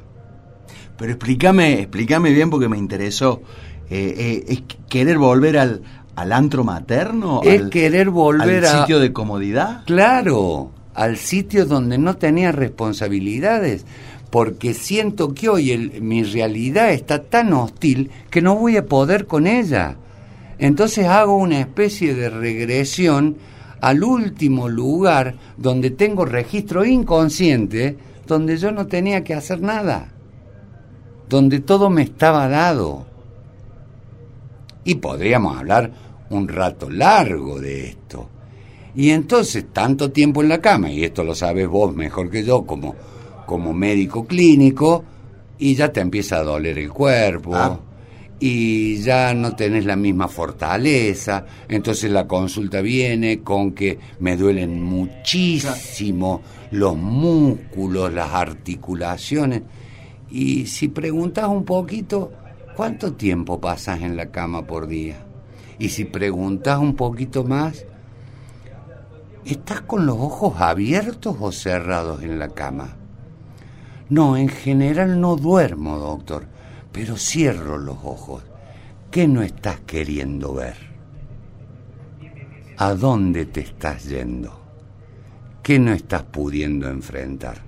Pero 0.99 1.13
explícame, 1.13 1.81
explícame 1.81 2.31
bien 2.31 2.51
porque 2.51 2.69
me 2.69 2.77
interesó. 2.77 3.41
Eh, 3.89 4.15
eh, 4.19 4.45
¿Es 4.49 4.63
querer 4.91 5.17
volver 5.17 5.57
al, 5.57 5.83
al 6.15 6.33
antro 6.35 6.63
materno? 6.63 7.41
Es 7.43 7.71
querer 7.71 8.11
volver 8.11 8.67
al 8.67 8.81
sitio 8.81 9.01
de 9.01 9.15
comodidad? 9.15 9.85
Claro, 9.87 10.73
al 10.93 11.17
sitio 11.17 11.65
donde 11.65 11.97
no 11.97 12.19
tenía 12.19 12.53
responsabilidades, 12.53 13.87
porque 14.29 14.75
siento 14.75 15.33
que 15.33 15.49
hoy 15.49 15.91
mi 16.03 16.23
realidad 16.23 16.93
está 16.93 17.23
tan 17.23 17.55
hostil 17.55 18.11
que 18.29 18.43
no 18.43 18.57
voy 18.57 18.77
a 18.77 18.85
poder 18.85 19.25
con 19.25 19.47
ella. 19.47 19.97
Entonces 20.59 21.07
hago 21.07 21.39
una 21.39 21.61
especie 21.61 22.15
de 22.15 22.29
regresión 22.29 23.39
al 23.81 24.03
último 24.03 24.69
lugar 24.69 25.35
donde 25.57 25.91
tengo 25.91 26.25
registro 26.25 26.85
inconsciente, 26.85 27.97
donde 28.27 28.57
yo 28.57 28.73
no 28.73 28.87
tenía 28.87 29.25
que 29.25 29.35
hacer 29.35 29.61
nada, 29.61 30.13
donde 31.29 31.61
todo 31.61 31.91
me 31.91 32.03
estaba 32.03 32.49
dado. 32.49 33.07
Y 34.85 34.97
podríamos 34.97 35.57
hablar 35.57 35.93
un 36.31 36.49
rato 36.49 36.91
largo 36.91 37.61
de 37.61 37.89
esto. 37.89 38.29
Y 38.95 39.11
entonces, 39.11 39.67
tanto 39.73 40.11
tiempo 40.11 40.43
en 40.43 40.49
la 40.49 40.61
cama, 40.61 40.91
y 40.91 41.05
esto 41.05 41.23
lo 41.23 41.35
sabes 41.35 41.69
vos 41.69 41.95
mejor 41.95 42.31
que 42.31 42.45
yo 42.45 42.65
como, 42.65 42.95
como 43.47 43.73
médico 43.73 44.27
clínico, 44.27 45.05
y 45.59 45.75
ya 45.75 45.93
te 45.93 46.01
empieza 46.01 46.39
a 46.39 46.43
doler 46.43 46.79
el 46.79 46.91
cuerpo, 46.91 47.55
ah 47.55 47.79
y 48.41 48.99
ya 48.99 49.35
no 49.35 49.57
tenés 49.57 49.85
la 49.85 49.97
misma 49.97 50.29
fortaleza, 50.29 51.45
entonces 51.69 52.11
la 52.11 52.29
consulta 52.29 52.81
viene 52.81 53.41
con 53.41 53.73
que 53.73 53.99
me 54.21 54.37
duelen 54.37 54.83
muchísimo 54.83 56.43
los 56.71 56.97
músculos, 56.97 58.13
las 58.13 58.33
articulaciones, 58.33 59.63
y 60.31 60.67
si 60.67 60.89
preguntas 60.89 61.49
un 61.49 61.65
poquito, 61.65 62.33
¿cuánto 62.77 63.15
tiempo 63.15 63.61
pasas 63.61 64.03
en 64.03 64.17
la 64.17 64.31
cama 64.31 64.67
por 64.67 64.87
día? 64.87 65.17
Y 65.79 65.89
si 65.89 66.05
preguntas 66.05 66.79
un 66.79 66.95
poquito 66.95 67.45
más, 67.45 67.87
¿estás 69.45 69.81
con 69.81 70.07
los 70.07 70.17
ojos 70.17 70.61
abiertos 70.61 71.37
o 71.41 71.51
cerrados 71.51 72.23
en 72.23 72.39
la 72.39 72.51
cama? 72.51 72.97
No, 74.11 74.37
en 74.37 74.49
general 74.49 75.21
no 75.21 75.37
duermo, 75.37 75.99
doctor 75.99 76.58
pero 76.99 77.17
cierro 77.17 77.79
los 77.79 77.99
ojos. 78.03 78.43
¿Qué 79.09 79.29
no 79.29 79.43
estás 79.43 79.79
queriendo 79.87 80.55
ver? 80.55 80.77
¿A 82.77 82.93
dónde 82.95 83.47
te 83.47 83.61
estás 83.61 84.07
yendo? 84.07 84.61
¿Qué 85.63 85.79
no 85.79 85.93
estás 85.93 86.25
pudiendo 86.25 86.89
enfrentar? 86.89 87.59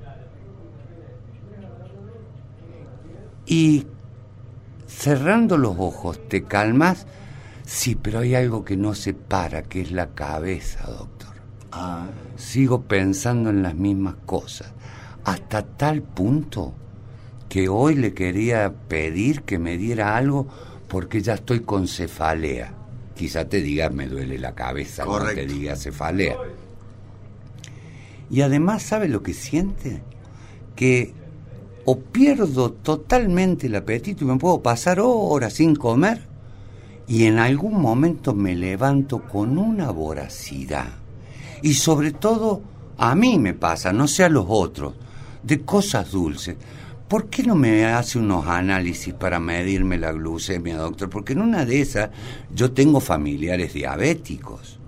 Y 3.47 3.87
cerrando 4.89 5.57
los 5.57 5.77
ojos, 5.79 6.29
¿te 6.29 6.43
calmas? 6.43 7.07
Sí, 7.65 7.95
pero 7.95 8.19
hay 8.19 8.35
algo 8.35 8.65
que 8.65 8.77
no 8.77 8.97
se 8.97 9.15
para, 9.15 9.63
que 9.63 9.83
es 9.83 9.93
la 9.93 10.09
cabeza, 10.09 10.91
doctor. 10.91 11.37
Ah. 11.71 12.09
Sigo 12.35 12.83
pensando 12.83 13.51
en 13.51 13.63
las 13.63 13.77
mismas 13.77 14.17
cosas, 14.27 14.73
hasta 15.23 15.63
tal 15.63 16.03
punto 16.03 16.75
que 17.51 17.69
hoy 17.69 17.97
le 17.97 18.15
quería 18.15 18.73
pedir 18.89 19.43
que 19.43 19.59
me 19.59 19.77
diera 19.77 20.17
algo 20.17 20.47
porque 20.89 21.21
ya 21.21 21.35
estoy 21.35 21.61
con 21.61 21.89
cefalea. 21.89 22.73
Quizá 23.15 23.47
te 23.47 23.61
diga 23.61 23.91
me 23.91 24.07
duele 24.07 24.39
la 24.39 24.55
cabeza, 24.55 25.05
no 25.05 25.19
te 25.19 25.45
diga 25.45 25.77
cefalea. 25.77 26.37
Y 28.31 28.43
además, 28.43 28.85
¿sabe 28.85 29.09
lo 29.09 29.23
que 29.23 29.35
siente? 29.35 30.01
Que 30.77 31.13
o 31.85 31.99
pierdo 31.99 32.73
totalmente 32.73 33.67
el 33.67 33.75
apetito 33.75 34.25
y 34.25 34.29
me 34.29 34.37
puedo 34.37 34.63
pasar 34.63 35.01
horas 35.03 35.55
sin 35.55 35.75
comer 35.75 36.23
y 37.09 37.25
en 37.25 37.41
algún 37.41 37.81
momento 37.83 38.33
me 38.33 38.55
levanto 38.55 39.23
con 39.25 39.59
una 39.59 39.91
voracidad. 39.91 40.91
Y 41.63 41.75
sobre 41.75 42.13
todo, 42.13 42.63
a 42.97 43.17
mí 43.17 43.41
me 43.41 43.55
pasa, 43.55 43.93
no 43.93 44.07
sé 44.07 44.23
a 44.23 44.29
los 44.29 44.47
otros, 44.49 44.95
de 45.43 45.63
cosas 45.63 46.13
dulces. 46.13 46.57
¿Por 47.11 47.27
qué 47.27 47.43
no 47.43 47.57
me 47.57 47.85
hace 47.87 48.21
unos 48.21 48.47
análisis 48.47 49.13
para 49.13 49.41
medirme 49.41 49.99
la 49.99 50.13
glucemia, 50.13 50.77
doctor? 50.77 51.11
Porque 51.11 51.33
en 51.33 51.43
una 51.43 51.65
de 51.65 51.81
esas 51.81 52.11
yo 52.55 52.71
tengo 52.71 53.01
familiares 53.01 53.75
diabéticos. 53.75 54.79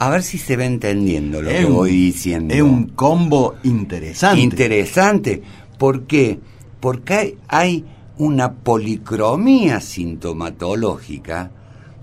A 0.00 0.10
ver 0.10 0.24
si 0.24 0.36
se 0.36 0.56
va 0.56 0.64
entendiendo 0.64 1.40
lo 1.40 1.48
que 1.48 1.64
voy 1.64 1.92
diciendo. 1.92 2.52
Es 2.52 2.60
un 2.60 2.88
combo 2.88 3.54
interesante. 3.62 4.40
Interesante. 4.40 5.40
¿Por 5.78 6.08
qué? 6.08 6.40
Porque 6.80 7.38
hay, 7.46 7.84
una 8.18 8.52
policromía 8.52 9.80
sintomatológica 9.80 11.50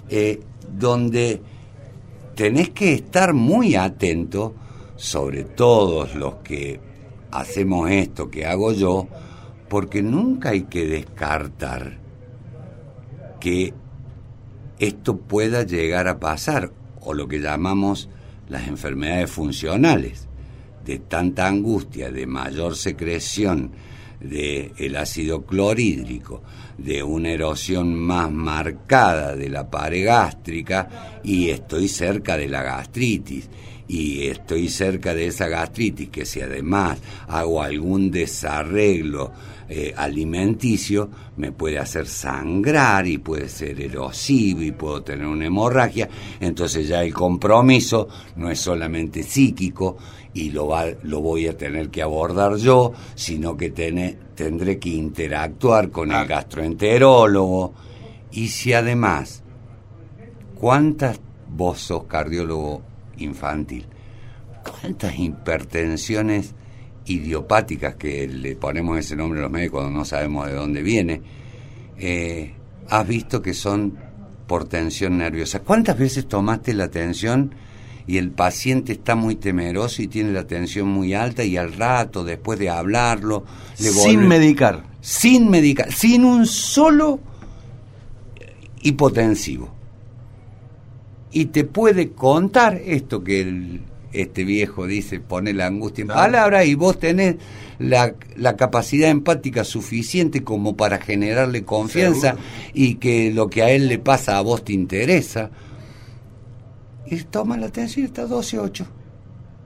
eh, 0.10 0.39
donde 0.77 1.41
tenés 2.36 2.69
que 2.69 2.93
estar 2.93 3.34
muy 3.34 3.75
atento, 3.75 4.55
sobre 4.95 5.43
todos 5.43 6.15
los 6.15 6.36
que 6.36 6.88
hacemos 7.32 7.89
esto 7.89 8.30
que 8.30 8.46
hago 8.46 8.72
yo, 8.74 9.08
porque 9.70 10.02
nunca 10.02 10.50
hay 10.50 10.63
que 10.63 10.86
descartar 10.86 11.98
que 13.39 13.74
esto 14.80 15.18
pueda 15.18 15.63
llegar 15.63 16.08
a 16.08 16.20
pasar, 16.20 16.72
o 17.02 17.13
lo 17.13 17.28
que 17.28 17.39
llamamos 17.39 18.10
las 18.48 18.68
enfermedades 18.68 19.30
funcionales, 19.30 20.28
de 20.86 21.00
tanta 21.00 21.48
angustia, 21.48 22.12
de 22.12 22.26
mayor 22.26 22.76
secreción 22.76 23.72
del 24.20 24.74
el 24.78 24.96
ácido 24.96 25.46
clorhídrico, 25.46 26.42
de 26.78 27.04
una 27.04 27.32
erosión 27.32 27.94
más 27.96 28.32
marcada 28.32 29.36
de 29.36 29.50
la 29.50 29.70
pared 29.70 30.06
gástrica 30.06 31.20
y 31.24 31.50
estoy 31.50 31.88
cerca 31.88 32.38
de 32.38 32.48
la 32.48 32.63
gastritis 32.63 33.50
y 33.89 34.28
estoy 34.28 34.69
cerca 34.69 35.15
de 35.15 35.25
esa 35.28 35.47
gastritis, 35.47 36.10
que 36.10 36.23
si 36.23 36.39
además 36.39 36.99
hago 37.28 37.63
algún 37.63 38.12
desarreglo 38.12 39.32
eh, 39.67 39.91
alimenticio, 39.97 41.10
me 41.38 41.52
puede 41.52 41.80
hacer 41.80 42.06
sangrar 42.06 43.08
y 43.08 43.17
puede 43.17 43.49
ser 43.49 43.82
erosivo 43.82 44.62
y 44.62 44.71
puedo 44.71 45.02
tener 45.02 45.25
una 45.25 45.47
hemorragia, 45.47 46.08
entonces 46.39 46.88
ya 46.88 47.04
el 47.04 47.12
compromiso 47.12 48.08
no 48.36 48.52
es 48.52 48.60
solamente 48.60 49.23
psíquico 49.23 49.97
y 50.36 50.52
lo, 50.52 50.67
va, 50.67 50.86
lo 51.02 51.21
voy 51.21 51.47
a 51.47 51.58
tener 51.58 51.89
que 51.89 52.04
abordar 52.04 52.58
yo, 52.58 52.93
sino 53.15 53.58
que 53.58 53.71
tendré 53.71 54.78
que 54.78 54.89
interactuar 54.89 55.89
con 55.89 56.10
el 56.12 56.17
ah. 56.17 56.25
gastroenterólogo. 56.25 57.73
Y 58.32 58.49
si 58.49 58.73
además, 58.73 59.41
¿cuántas 60.54 61.19
vos 61.47 61.80
sos 61.80 62.04
cardiólogo 62.04 62.88
infantil. 63.19 63.86
¿Cuántas 64.63 65.17
hipertensiones 65.17 66.53
idiopáticas 67.05 67.95
que 67.95 68.27
le 68.27 68.55
ponemos 68.55 68.97
ese 68.99 69.15
nombre 69.15 69.39
a 69.39 69.43
los 69.43 69.51
médicos 69.51 69.82
cuando 69.82 69.97
no 69.97 70.05
sabemos 70.05 70.47
de 70.47 70.53
dónde 70.53 70.82
viene? 70.82 71.21
Eh, 71.97 72.53
has 72.89 73.08
visto 73.08 73.41
que 73.41 73.53
son 73.53 73.97
por 74.47 74.67
tensión 74.67 75.17
nerviosa. 75.17 75.60
¿Cuántas 75.60 75.97
veces 75.97 76.27
tomaste 76.27 76.73
la 76.73 76.89
tensión 76.89 77.53
y 78.10 78.17
el 78.17 78.32
paciente 78.32 78.93
está 78.93 79.13
muy 79.13 79.36
temeroso 79.36 80.01
y 80.01 80.08
tiene 80.08 80.32
la 80.32 80.47
tensión 80.47 80.88
muy 80.88 81.13
alta 81.13 81.43
y 81.43 81.58
al 81.58 81.73
rato, 81.73 82.23
después 82.23 82.58
de 82.58 82.67
hablarlo, 82.67 83.45
le 83.77 83.89
Sin 83.89 84.27
medicar. 84.27 84.84
Sin 84.99 85.47
medicar, 85.49 85.91
sin 85.93 86.25
un 86.25 86.47
solo 86.47 87.19
hipotensivo. 88.82 89.79
Y 91.32 91.46
te 91.46 91.63
puede 91.63 92.12
contar 92.12 92.82
esto 92.84 93.24
que 93.24 93.42
el, 93.42 93.82
este 94.12 94.44
viejo 94.44 94.88
dice, 94.88 95.20
pone 95.20 95.54
la 95.54 95.68
angustia 95.68 96.02
en 96.04 96.08
palabras 96.08 96.65
y 96.65 96.76
vos 96.76 96.98
tenés 96.98 97.36
la, 97.78 98.15
la, 98.36 98.56
capacidad 98.56 99.10
empática 99.10 99.63
suficiente 99.63 100.44
como 100.44 100.76
para 100.76 101.00
generarle 101.00 101.63
confianza 101.63 102.36
y 102.74 102.96
que 102.96 103.32
lo 103.32 103.50
que 103.50 103.63
a 103.63 103.70
él 103.70 103.88
le 103.88 104.00
pasa 104.00 104.38
a 104.38 104.42
vos 104.42 104.63
te 104.63 104.74
interesa. 104.74 105.52
Y 107.06 107.24
toma 107.24 107.58
la 107.58 107.68
atención, 107.68 108.06
está 108.06 108.26
12-8. 108.26 108.86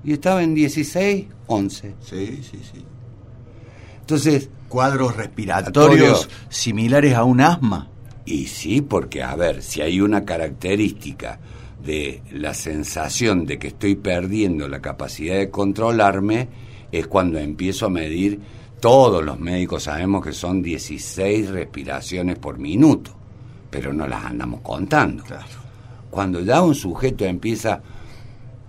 Y 0.04 0.13
estaba 0.13 0.43
en 0.43 0.56
16-11. 0.56 1.28
Sí, 1.47 1.93
sí, 2.02 2.41
sí. 2.52 2.86
Entonces... 3.99 4.49
Cuadros 4.67 5.15
respiratorios 5.15 6.30
similares 6.49 7.13
a 7.13 7.23
un 7.23 7.41
asma. 7.41 7.89
Y 8.25 8.47
sí, 8.47 8.81
porque 8.81 9.21
a 9.23 9.36
ver, 9.36 9.62
si 9.62 9.81
hay 9.81 9.99
una 9.99 10.23
característica 10.23 11.39
de 11.83 12.21
la 12.31 12.53
sensación 12.53 13.45
de 13.45 13.59
que 13.59 13.67
estoy 13.67 13.95
perdiendo 13.95 14.67
la 14.67 14.81
capacidad 14.81 15.36
de 15.36 15.49
controlarme 15.49 16.47
es 16.91 17.07
cuando 17.07 17.39
empiezo 17.39 17.88
a 17.88 17.89
medir, 17.89 18.39
todos 18.79 19.23
los 19.23 19.39
médicos 19.39 19.83
sabemos 19.83 20.23
que 20.23 20.33
son 20.33 20.62
16 20.62 21.49
respiraciones 21.49 22.38
por 22.38 22.59
minuto, 22.59 23.12
pero 23.69 23.93
no 23.93 24.07
las 24.07 24.25
andamos 24.25 24.62
contando. 24.62 25.23
Cuando 26.09 26.41
ya 26.41 26.62
un 26.62 26.75
sujeto 26.75 27.25
empieza 27.25 27.81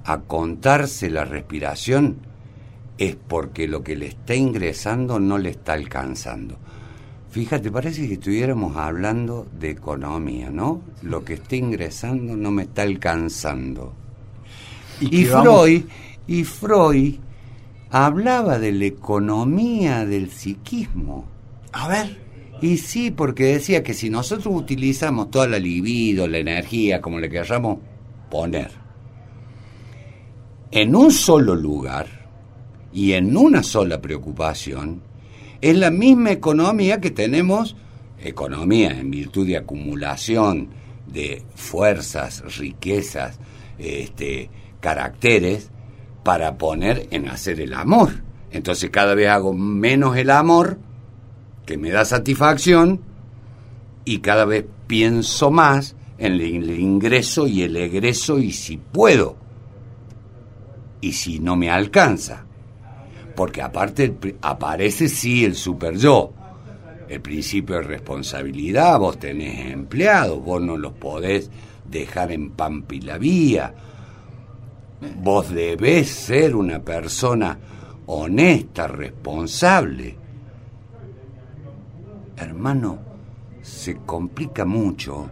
a 0.04 0.20
contarse 0.20 1.10
la 1.10 1.24
respiración, 1.24 2.16
es 2.96 3.16
porque 3.16 3.68
lo 3.68 3.82
que 3.82 3.96
le 3.96 4.06
está 4.06 4.34
ingresando 4.34 5.18
no 5.18 5.36
le 5.36 5.50
está 5.50 5.74
alcanzando. 5.74 6.58
Fíjate, 7.34 7.68
parece 7.72 8.06
que 8.06 8.14
estuviéramos 8.14 8.76
hablando 8.76 9.48
de 9.58 9.70
economía, 9.70 10.50
¿no? 10.50 10.82
Lo 11.02 11.24
que 11.24 11.34
está 11.34 11.56
ingresando 11.56 12.36
no 12.36 12.52
me 12.52 12.62
está 12.62 12.82
alcanzando. 12.82 13.92
Y, 15.00 15.24
Freud, 15.24 15.82
y 16.28 16.44
Freud 16.44 17.16
hablaba 17.90 18.60
de 18.60 18.70
la 18.70 18.84
economía 18.84 20.06
del 20.06 20.30
psiquismo. 20.30 21.24
A 21.72 21.88
ver. 21.88 22.22
Y 22.62 22.76
sí, 22.76 23.10
porque 23.10 23.46
decía 23.46 23.82
que 23.82 23.94
si 23.94 24.10
nosotros 24.10 24.54
utilizamos 24.54 25.32
toda 25.32 25.48
la 25.48 25.58
libido, 25.58 26.28
la 26.28 26.38
energía, 26.38 27.00
como 27.00 27.18
le 27.18 27.28
queramos 27.28 27.78
poner, 28.30 28.70
en 30.70 30.94
un 30.94 31.10
solo 31.10 31.56
lugar 31.56 32.06
y 32.92 33.14
en 33.14 33.36
una 33.36 33.64
sola 33.64 34.00
preocupación, 34.00 35.02
es 35.64 35.78
la 35.78 35.90
misma 35.90 36.30
economía 36.30 37.00
que 37.00 37.10
tenemos, 37.10 37.74
economía 38.18 38.90
en 38.90 39.10
virtud 39.10 39.46
de 39.46 39.56
acumulación 39.56 40.68
de 41.06 41.42
fuerzas, 41.54 42.42
riquezas, 42.58 43.38
este, 43.78 44.50
caracteres, 44.80 45.70
para 46.22 46.58
poner 46.58 47.08
en 47.12 47.30
hacer 47.30 47.62
el 47.62 47.72
amor. 47.72 48.10
Entonces 48.50 48.90
cada 48.90 49.14
vez 49.14 49.30
hago 49.30 49.54
menos 49.54 50.18
el 50.18 50.28
amor, 50.28 50.76
que 51.64 51.78
me 51.78 51.90
da 51.90 52.04
satisfacción, 52.04 53.00
y 54.04 54.18
cada 54.18 54.44
vez 54.44 54.66
pienso 54.86 55.50
más 55.50 55.96
en 56.18 56.34
el 56.34 56.78
ingreso 56.78 57.46
y 57.46 57.62
el 57.62 57.74
egreso 57.78 58.38
y 58.38 58.52
si 58.52 58.76
puedo, 58.76 59.38
y 61.00 61.14
si 61.14 61.38
no 61.38 61.56
me 61.56 61.70
alcanza 61.70 62.43
porque 63.34 63.62
aparte 63.62 64.14
aparece 64.42 65.08
sí 65.08 65.44
el 65.44 65.54
super 65.54 65.96
yo. 65.96 66.32
El 67.08 67.20
principio 67.20 67.76
de 67.76 67.82
responsabilidad, 67.82 68.98
vos 68.98 69.18
tenés 69.18 69.72
empleados, 69.72 70.42
vos 70.42 70.62
no 70.62 70.76
los 70.76 70.92
podés 70.94 71.50
dejar 71.84 72.32
en 72.32 72.50
pampi 72.50 73.00
la 73.00 73.18
vía. 73.18 73.74
Vos 75.18 75.50
debés 75.52 76.08
ser 76.08 76.56
una 76.56 76.80
persona 76.80 77.58
honesta, 78.06 78.86
responsable. 78.86 80.16
Hermano, 82.36 82.98
se 83.62 83.96
complica 83.96 84.64
mucho 84.64 85.30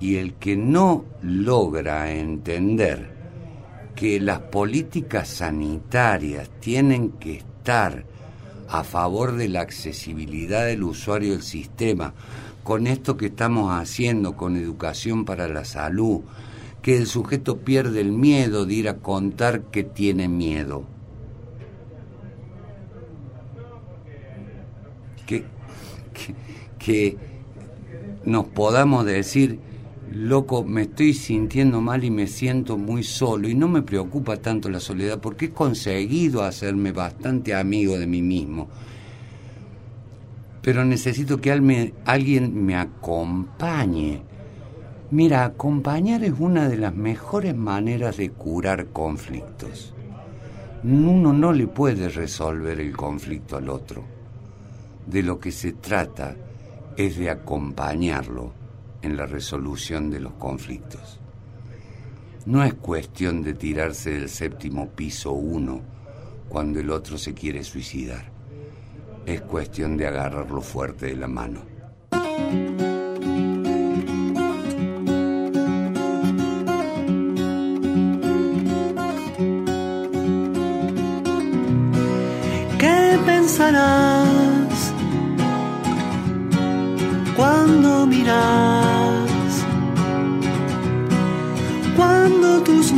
y 0.00 0.16
el 0.16 0.34
que 0.34 0.56
no 0.56 1.04
logra 1.22 2.12
entender 2.12 3.17
que 3.98 4.20
las 4.20 4.38
políticas 4.38 5.26
sanitarias 5.26 6.48
tienen 6.60 7.10
que 7.10 7.38
estar 7.38 8.04
a 8.68 8.84
favor 8.84 9.32
de 9.32 9.48
la 9.48 9.60
accesibilidad 9.60 10.66
del 10.66 10.84
usuario 10.84 11.32
del 11.32 11.42
sistema, 11.42 12.14
con 12.62 12.86
esto 12.86 13.16
que 13.16 13.26
estamos 13.26 13.72
haciendo, 13.72 14.36
con 14.36 14.56
educación 14.56 15.24
para 15.24 15.48
la 15.48 15.64
salud, 15.64 16.20
que 16.80 16.96
el 16.96 17.08
sujeto 17.08 17.56
pierde 17.56 18.00
el 18.00 18.12
miedo 18.12 18.66
de 18.66 18.74
ir 18.74 18.88
a 18.88 18.98
contar 18.98 19.62
que 19.62 19.82
tiene 19.82 20.28
miedo. 20.28 20.84
Que, 25.26 25.44
que, 26.78 27.16
nos 28.24 28.44
podamos 28.46 29.04
decir, 29.04 29.58
loco, 30.12 30.64
me 30.64 30.82
estoy 30.82 31.14
sintiendo 31.14 31.80
mal 31.80 32.04
y 32.04 32.10
me 32.10 32.26
siento 32.26 32.76
muy 32.76 33.02
solo 33.02 33.48
y 33.48 33.54
no 33.54 33.68
me 33.68 33.82
preocupa 33.82 34.36
tanto 34.36 34.68
la 34.68 34.80
soledad 34.80 35.20
porque 35.20 35.46
he 35.46 35.50
conseguido 35.50 36.42
hacerme 36.42 36.92
bastante 36.92 37.54
amigo 37.54 37.98
de 37.98 38.06
mí 38.06 38.22
mismo. 38.22 38.68
Pero 40.62 40.84
necesito 40.84 41.40
que 41.40 41.52
alguien 41.52 42.66
me 42.66 42.76
acompañe. 42.76 44.22
Mira, 45.10 45.44
acompañar 45.44 46.22
es 46.24 46.34
una 46.38 46.68
de 46.68 46.76
las 46.76 46.94
mejores 46.94 47.56
maneras 47.56 48.16
de 48.18 48.30
curar 48.30 48.88
conflictos. 48.88 49.94
Uno 50.84 51.32
no 51.32 51.52
le 51.52 51.66
puede 51.66 52.08
resolver 52.08 52.78
el 52.80 52.96
conflicto 52.96 53.56
al 53.56 53.68
otro. 53.68 54.04
De 55.06 55.22
lo 55.22 55.38
que 55.38 55.50
se 55.50 55.72
trata 55.72 56.36
es 56.96 57.16
de 57.16 57.30
acompañarlo 57.30 58.67
en 59.02 59.16
la 59.16 59.26
resolución 59.26 60.10
de 60.10 60.20
los 60.20 60.32
conflictos. 60.34 61.20
No 62.46 62.64
es 62.64 62.74
cuestión 62.74 63.42
de 63.42 63.54
tirarse 63.54 64.10
del 64.10 64.28
séptimo 64.28 64.88
piso 64.88 65.32
uno 65.32 65.80
cuando 66.48 66.80
el 66.80 66.90
otro 66.90 67.18
se 67.18 67.34
quiere 67.34 67.62
suicidar. 67.62 68.30
Es 69.26 69.42
cuestión 69.42 69.96
de 69.96 70.06
agarrarlo 70.06 70.62
fuerte 70.62 71.06
de 71.06 71.16
la 71.16 71.28
mano. 71.28 71.60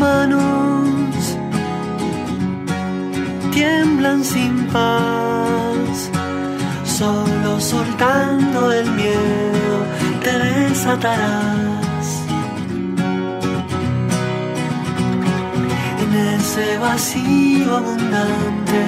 Manos 0.00 1.36
tiemblan 3.52 4.24
sin 4.24 4.66
paz, 4.72 6.10
solo 6.98 7.60
soltando 7.60 8.72
el 8.72 8.90
miedo 8.92 9.76
te 10.24 10.32
desatarás. 10.38 12.06
En 16.02 16.10
ese 16.34 16.78
vacío 16.78 17.76
abundante 17.76 18.82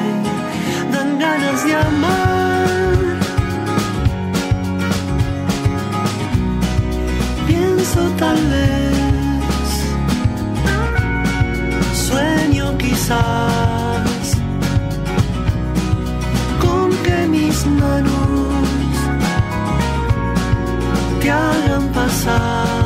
dan 0.92 1.18
ganas 1.18 1.58
de 1.66 1.74
amar. 1.74 2.98
Pienso 7.46 8.00
tal 8.18 8.40
vez 8.52 9.01
quizás. 12.82 14.36
Con 16.60 16.90
que 17.04 17.28
mis 17.28 17.66
manos 17.66 18.94
te 21.20 21.30
hagan 21.30 21.88
pasar 21.92 22.81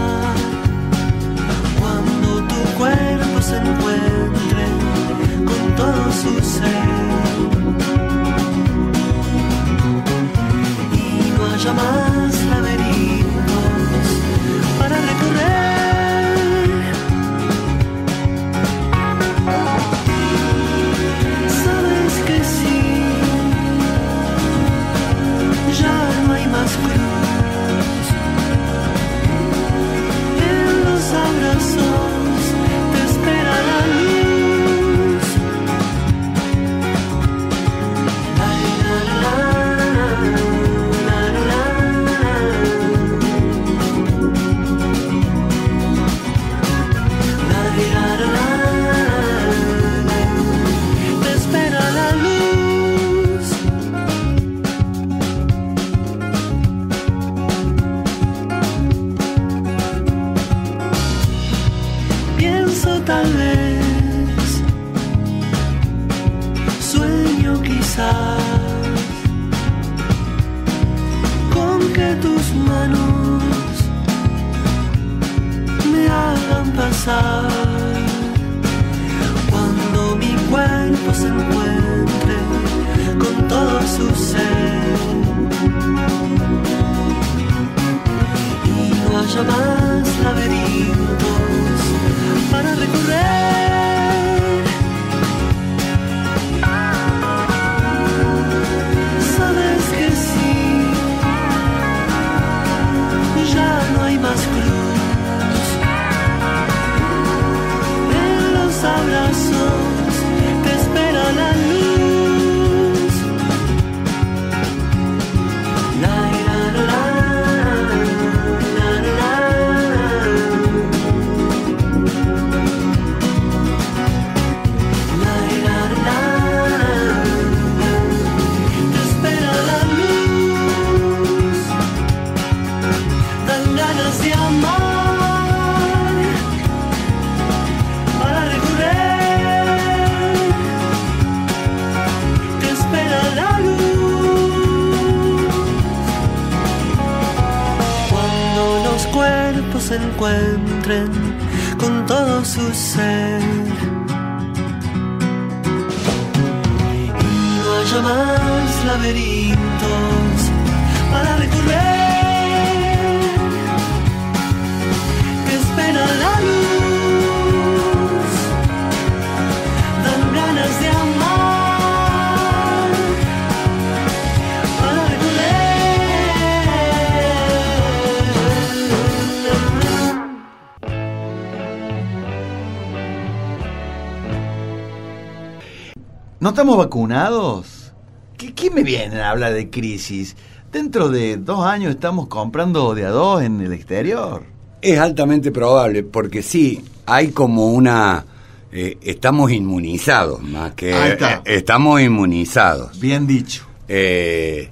estamos 186.66 186.84
vacunados? 186.84 187.92
¿Qué, 188.36 188.52
qué 188.52 188.72
me 188.72 188.82
vienen 188.82 189.20
a 189.20 189.30
hablar 189.30 189.52
de 189.52 189.70
crisis? 189.70 190.34
Dentro 190.72 191.08
de 191.10 191.36
dos 191.36 191.64
años 191.64 191.94
estamos 191.94 192.26
comprando 192.26 192.92
de 192.92 193.06
a 193.06 193.10
dos 193.10 193.40
en 193.44 193.60
el 193.60 193.72
exterior. 193.72 194.42
Es 194.82 194.98
altamente 194.98 195.52
probable, 195.52 196.02
porque 196.02 196.42
sí, 196.42 196.84
hay 197.06 197.28
como 197.28 197.68
una... 197.68 198.24
eh, 198.72 198.98
estamos 199.00 199.52
inmunizados, 199.52 200.42
más 200.42 200.72
que... 200.72 200.92
Ahí 200.92 201.12
está. 201.12 201.34
eh, 201.34 201.42
estamos 201.44 202.00
inmunizados. 202.00 202.98
Bien 202.98 203.28
dicho. 203.28 203.64
Eh, 203.86 204.68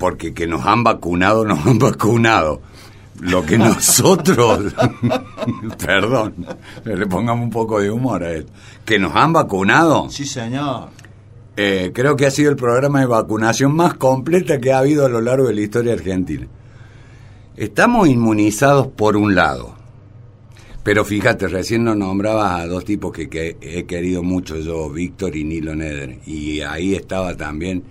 porque 0.00 0.34
que 0.34 0.48
nos 0.48 0.66
han 0.66 0.82
vacunado, 0.82 1.44
nos 1.44 1.64
han 1.64 1.78
vacunado. 1.78 2.62
Lo 3.20 3.44
que 3.46 3.56
nosotros, 3.56 4.74
perdón, 5.78 6.34
le 6.84 7.06
pongamos 7.06 7.44
un 7.44 7.50
poco 7.50 7.80
de 7.80 7.90
humor 7.90 8.24
a 8.24 8.32
esto, 8.32 8.52
que 8.84 8.98
nos 8.98 9.14
han 9.14 9.32
vacunado, 9.32 10.10
Sí, 10.10 10.24
señor. 10.24 10.88
eh, 11.56 11.92
creo 11.94 12.16
que 12.16 12.26
ha 12.26 12.30
sido 12.30 12.50
el 12.50 12.56
programa 12.56 13.00
de 13.00 13.06
vacunación 13.06 13.74
más 13.74 13.94
completa 13.94 14.58
que 14.60 14.72
ha 14.72 14.78
habido 14.78 15.06
a 15.06 15.08
lo 15.08 15.20
largo 15.20 15.46
de 15.46 15.54
la 15.54 15.60
historia 15.60 15.92
argentina. 15.92 16.46
Estamos 17.56 18.08
inmunizados 18.08 18.88
por 18.88 19.16
un 19.16 19.34
lado, 19.36 19.74
pero 20.82 21.04
fíjate, 21.04 21.46
recién 21.46 21.84
nos 21.84 21.96
nombrabas 21.96 22.60
a 22.60 22.66
dos 22.66 22.84
tipos 22.84 23.12
que, 23.12 23.28
que 23.28 23.56
he 23.62 23.84
querido 23.84 24.24
mucho 24.24 24.56
yo, 24.58 24.90
Víctor 24.90 25.36
y 25.36 25.44
Nilo 25.44 25.74
Neder, 25.76 26.18
y 26.26 26.62
ahí 26.62 26.94
estaba 26.96 27.36
también 27.36 27.84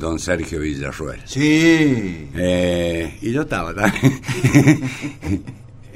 don 0.00 0.18
Sergio 0.18 0.58
Villarruel. 0.58 1.20
Sí. 1.26 2.28
Eh, 2.34 3.18
y 3.22 3.30
yo 3.32 3.42
estaba 3.42 3.72
también. 3.74 4.20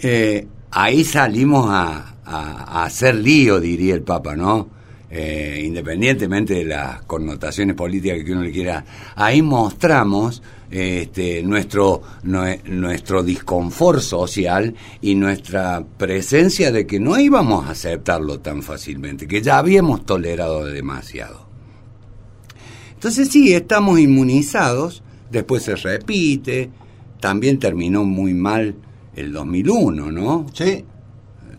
Eh, 0.06 0.46
ahí 0.70 1.02
salimos 1.04 1.66
a, 1.70 2.16
a- 2.26 2.80
a 2.80 2.84
hacer 2.84 3.14
lío, 3.14 3.58
diría 3.58 3.94
el 3.94 4.02
Papa, 4.02 4.36
¿no? 4.36 4.68
Eh, 5.10 5.62
independientemente 5.64 6.54
de 6.54 6.64
las 6.64 7.02
connotaciones 7.02 7.74
políticas 7.74 8.22
que 8.24 8.32
uno 8.32 8.42
le 8.42 8.50
quiera. 8.52 8.84
Ahí 9.14 9.40
mostramos 9.40 10.42
este, 10.70 11.42
nuestro, 11.42 12.02
nue- 12.24 12.62
nuestro 12.64 13.22
disconfort 13.22 14.00
social 14.00 14.74
y 15.00 15.14
nuestra 15.14 15.82
presencia 15.96 16.70
de 16.72 16.86
que 16.86 16.98
no 17.00 17.18
íbamos 17.18 17.64
a 17.66 17.70
aceptarlo 17.70 18.40
tan 18.40 18.62
fácilmente, 18.62 19.26
que 19.26 19.40
ya 19.40 19.56
habíamos 19.58 20.04
tolerado 20.04 20.66
demasiado. 20.66 21.43
Entonces 23.04 23.28
sí, 23.28 23.52
estamos 23.52 24.00
inmunizados, 24.00 25.02
después 25.30 25.62
se 25.62 25.76
repite, 25.76 26.70
también 27.20 27.58
terminó 27.58 28.02
muy 28.06 28.32
mal 28.32 28.76
el 29.14 29.30
2001, 29.30 30.10
¿no? 30.10 30.46
Sí. 30.54 30.86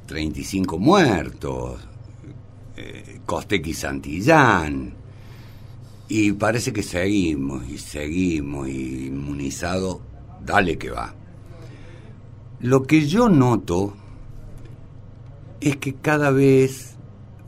35 0.07 0.79
muertos, 0.79 1.87
eh, 2.75 3.19
Costequi 3.27 3.75
Santillán, 3.75 4.95
y 6.09 6.31
parece 6.31 6.73
que 6.73 6.81
seguimos 6.81 7.69
y 7.69 7.77
seguimos 7.77 8.67
y 8.67 9.05
inmunizados, 9.05 9.99
dale 10.43 10.79
que 10.79 10.89
va. 10.89 11.13
Lo 12.61 12.87
que 12.87 13.05
yo 13.05 13.29
noto 13.29 13.93
es 15.61 15.77
que 15.77 15.93
cada 15.93 16.31
vez 16.31 16.94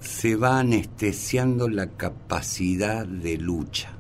se 0.07 0.37
va 0.37 0.59
anestesiando 0.59 1.67
la 1.67 1.87
capacidad 1.89 3.05
de 3.05 3.37
lucha, 3.37 3.91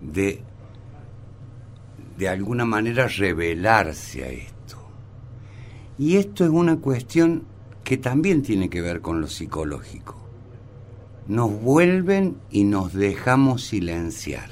de 0.00 0.42
de 2.16 2.28
alguna 2.28 2.64
manera 2.64 3.06
revelarse 3.06 4.24
a 4.24 4.28
esto. 4.28 4.76
Y 5.98 6.16
esto 6.16 6.44
es 6.44 6.50
una 6.50 6.78
cuestión 6.78 7.44
que 7.84 7.98
también 7.98 8.42
tiene 8.42 8.70
que 8.70 8.80
ver 8.80 9.02
con 9.02 9.20
lo 9.20 9.28
psicológico. 9.28 10.16
Nos 11.28 11.60
vuelven 11.60 12.38
y 12.50 12.64
nos 12.64 12.94
dejamos 12.94 13.64
silenciar. 13.64 14.50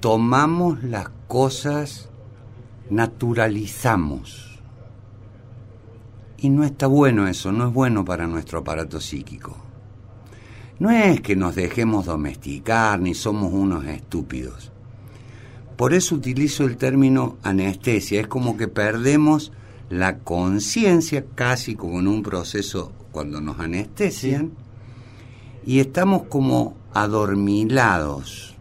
Tomamos 0.00 0.84
las 0.84 1.10
cosas, 1.26 2.08
naturalizamos. 2.88 4.53
Y 6.44 6.50
no 6.50 6.62
está 6.62 6.86
bueno 6.88 7.26
eso, 7.26 7.52
no 7.52 7.68
es 7.68 7.72
bueno 7.72 8.04
para 8.04 8.26
nuestro 8.26 8.58
aparato 8.58 9.00
psíquico. 9.00 9.56
No 10.78 10.90
es 10.90 11.22
que 11.22 11.36
nos 11.36 11.54
dejemos 11.54 12.04
domesticar 12.04 13.00
ni 13.00 13.14
somos 13.14 13.50
unos 13.50 13.86
estúpidos. 13.86 14.70
Por 15.78 15.94
eso 15.94 16.14
utilizo 16.14 16.64
el 16.64 16.76
término 16.76 17.38
anestesia. 17.42 18.20
Es 18.20 18.26
como 18.26 18.58
que 18.58 18.68
perdemos 18.68 19.52
la 19.88 20.18
conciencia, 20.18 21.24
casi 21.34 21.76
como 21.76 22.00
en 22.00 22.08
un 22.08 22.22
proceso 22.22 22.92
cuando 23.10 23.40
nos 23.40 23.58
anestesian, 23.58 24.52
y 25.64 25.78
estamos 25.78 26.24
como 26.24 26.76
adormilados. 26.92 28.54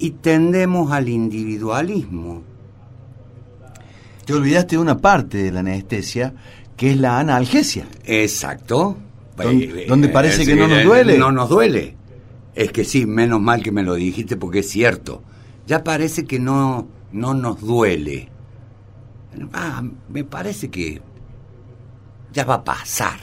Y 0.00 0.10
tendemos 0.10 0.90
al 0.90 1.08
individualismo. 1.08 2.42
Te 4.24 4.32
olvidaste 4.32 4.76
de 4.76 4.82
una 4.82 4.98
parte 4.98 5.38
de 5.42 5.52
la 5.52 5.60
anestesia, 5.60 6.34
que 6.76 6.92
es 6.92 6.98
la 6.98 7.18
analgesia. 7.18 7.86
Exacto. 8.04 8.96
Donde- 9.36 9.86
donde 9.86 10.08
parece 10.08 10.42
Eh, 10.42 10.46
que 10.46 10.56
no 10.56 10.66
nos 10.68 10.78
eh, 10.78 10.84
duele. 10.84 11.18
No 11.18 11.32
nos 11.32 11.48
duele. 11.48 11.96
Es 12.54 12.70
que 12.72 12.84
sí, 12.84 13.04
menos 13.06 13.40
mal 13.40 13.62
que 13.62 13.72
me 13.72 13.82
lo 13.82 13.94
dijiste 13.94 14.36
porque 14.36 14.60
es 14.60 14.70
cierto. 14.70 15.22
Ya 15.66 15.82
parece 15.82 16.24
que 16.24 16.38
no, 16.38 16.86
no 17.12 17.34
nos 17.34 17.60
duele. 17.60 18.28
Ah, 19.52 19.82
me 20.08 20.22
parece 20.24 20.70
que 20.70 21.02
ya 22.32 22.44
va 22.44 22.54
a 22.54 22.64
pasar. 22.64 23.18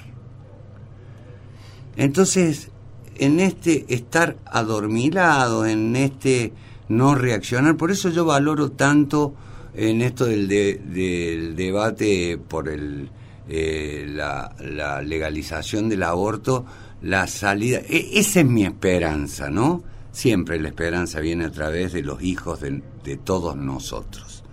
Entonces, 1.96 2.70
en 3.18 3.40
este 3.40 3.86
estar 3.94 4.38
adormilado, 4.46 5.66
en 5.66 5.96
este 5.96 6.54
no 6.90 7.16
reaccionar, 7.16 7.78
por 7.78 7.92
eso 7.92 8.10
yo 8.10 8.26
valoro 8.26 8.72
tanto 8.72 9.34
en 9.74 10.02
esto 10.02 10.26
del, 10.26 10.48
del 10.48 11.56
debate 11.56 12.38
por 12.38 12.70
el, 12.70 13.10
eh, 13.48 14.06
la, 14.08 14.54
la, 14.60 15.02
legalización 15.02 15.90
del 15.90 16.04
aborto, 16.04 16.66
la 17.02 17.28
salida, 17.28 17.80
e, 17.80 18.20
esa 18.20 18.42
es 18.42 18.46
mi 18.46 18.66
esperanza, 18.66 19.50
¿no? 19.50 19.84
Siempre 20.12 20.60
la 20.60 20.70
esperanza 20.70 21.20
viene 21.20 21.46
a 21.46 21.52
través 21.52 21.94
de 21.94 22.02
los 22.02 22.22
hijos 22.22 22.60
de, 22.62 22.82
de 23.04 23.18
todos 23.18 23.56
nosotros, 23.56 24.44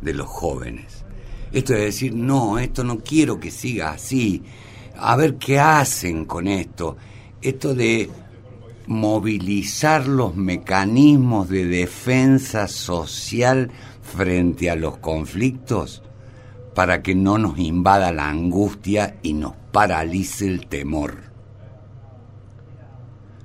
de 0.00 0.12
los 0.14 0.26
jóvenes. 0.26 1.04
Esto 1.52 1.74
es 1.74 1.80
decir, 1.80 2.14
no, 2.14 2.58
esto 2.58 2.84
no 2.84 2.98
quiero 2.98 3.40
que 3.40 3.50
siga 3.50 3.92
así, 3.92 4.42
a 4.98 5.16
ver 5.16 5.36
qué 5.36 5.58
hacen 5.58 6.24
con 6.24 6.48
esto. 6.48 6.96
Esto 7.40 7.74
de 7.74 8.10
movilizar 8.86 10.06
los 10.06 10.36
mecanismos 10.36 11.48
de 11.48 11.64
defensa 11.64 12.68
social 12.68 13.70
frente 14.06 14.70
a 14.70 14.76
los 14.76 14.98
conflictos 14.98 16.02
para 16.74 17.02
que 17.02 17.14
no 17.14 17.38
nos 17.38 17.58
invada 17.58 18.12
la 18.12 18.28
angustia 18.28 19.18
y 19.22 19.32
nos 19.32 19.54
paralice 19.72 20.46
el 20.46 20.66
temor. 20.66 21.24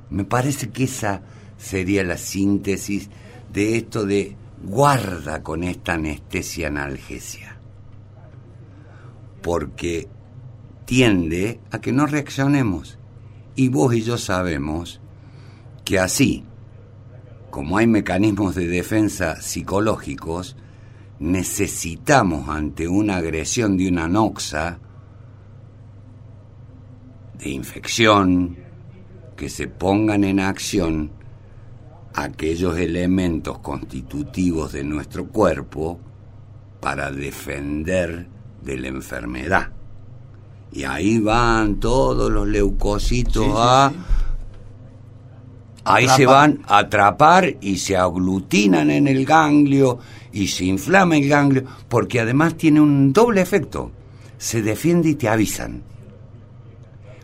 Me 0.09 0.25
parece 0.25 0.69
que 0.69 0.83
esa 0.83 1.21
sería 1.57 2.03
la 2.03 2.17
síntesis 2.17 3.09
de 3.51 3.77
esto 3.77 4.05
de 4.05 4.35
guarda 4.63 5.43
con 5.43 5.63
esta 5.63 5.93
anestesia 5.93 6.67
analgesia. 6.67 7.57
Porque 9.41 10.07
tiende 10.85 11.61
a 11.71 11.79
que 11.79 11.93
no 11.93 12.05
reaccionemos. 12.05 12.97
Y 13.55 13.69
vos 13.69 13.93
y 13.93 14.01
yo 14.01 14.17
sabemos 14.17 14.99
que 15.85 15.99
así, 15.99 16.43
como 17.51 17.77
hay 17.77 17.85
mecanismos 17.85 18.55
de 18.55 18.67
defensa 18.67 19.41
psicológicos, 19.41 20.55
necesitamos 21.19 22.49
ante 22.49 22.87
una 22.87 23.17
agresión 23.17 23.77
de 23.77 23.89
una 23.89 24.07
noxa, 24.07 24.79
de 27.37 27.49
infección, 27.49 28.57
que 29.35 29.49
se 29.49 29.67
pongan 29.67 30.23
en 30.23 30.39
acción 30.39 31.11
aquellos 32.13 32.77
elementos 32.77 33.59
constitutivos 33.59 34.71
de 34.71 34.83
nuestro 34.83 35.27
cuerpo 35.27 35.99
para 36.79 37.11
defender 37.11 38.27
de 38.63 38.77
la 38.77 38.87
enfermedad. 38.87 39.71
Y 40.71 40.85
ahí 40.85 41.19
van 41.19 41.79
todos 41.79 42.31
los 42.31 42.47
leucocitos 42.47 43.47
a... 43.57 43.91
Ahí 45.83 46.07
se 46.09 46.25
van 46.25 46.61
a 46.67 46.79
atrapar 46.79 47.57
y 47.59 47.77
se 47.77 47.97
aglutinan 47.97 48.91
en 48.91 49.07
el 49.07 49.25
ganglio 49.25 49.99
y 50.31 50.47
se 50.47 50.65
inflama 50.65 51.17
el 51.17 51.27
ganglio, 51.27 51.63
porque 51.89 52.19
además 52.19 52.55
tiene 52.55 52.81
un 52.81 53.11
doble 53.11 53.41
efecto. 53.41 53.91
Se 54.37 54.61
defiende 54.61 55.09
y 55.09 55.15
te 55.15 55.27
avisan. 55.27 55.83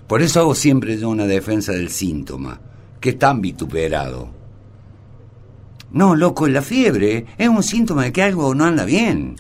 Por 0.08 0.22
eso 0.22 0.40
hago 0.40 0.56
siempre 0.56 0.98
yo 0.98 1.10
una 1.10 1.26
defensa 1.26 1.74
del 1.74 1.90
síntoma, 1.90 2.60
que 3.00 3.10
es 3.10 3.20
tan 3.20 3.42
vituperado. 3.42 4.30
No, 5.92 6.16
loco, 6.16 6.48
la 6.48 6.62
fiebre 6.62 7.26
es 7.38 7.48
un 7.48 7.64
síntoma 7.64 8.04
de 8.04 8.12
que 8.12 8.24
algo 8.24 8.54
no 8.56 8.66
anda 8.66 8.86
bien. 8.86 9.36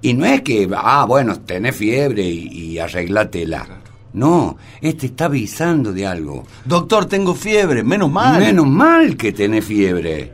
Y 0.00 0.14
no 0.14 0.24
es 0.26 0.42
que, 0.42 0.68
ah, 0.74 1.04
bueno, 1.06 1.40
tenés 1.40 1.76
fiebre 1.76 2.22
y, 2.22 2.48
y 2.48 2.78
arreglátela. 2.78 3.66
No, 4.12 4.56
este 4.80 5.06
está 5.06 5.26
avisando 5.26 5.92
de 5.92 6.06
algo. 6.06 6.44
Doctor, 6.64 7.06
tengo 7.06 7.34
fiebre, 7.34 7.82
menos 7.82 8.10
mal. 8.10 8.40
Menos 8.40 8.66
mal 8.66 9.16
que 9.16 9.32
tenés 9.32 9.64
fiebre. 9.64 10.32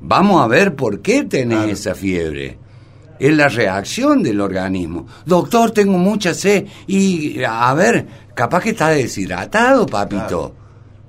Vamos 0.00 0.42
a 0.42 0.46
ver 0.46 0.76
por 0.76 1.00
qué 1.00 1.24
tenés 1.24 1.70
esa 1.70 1.94
fiebre. 1.94 2.58
Es 3.18 3.34
la 3.34 3.48
reacción 3.48 4.22
del 4.22 4.40
organismo. 4.40 5.06
Doctor, 5.24 5.70
tengo 5.70 5.98
mucha 5.98 6.34
sed. 6.34 6.66
Y, 6.86 7.42
a 7.42 7.72
ver, 7.74 8.06
capaz 8.34 8.62
que 8.62 8.70
está 8.70 8.88
deshidratado, 8.90 9.86
papito. 9.86 10.54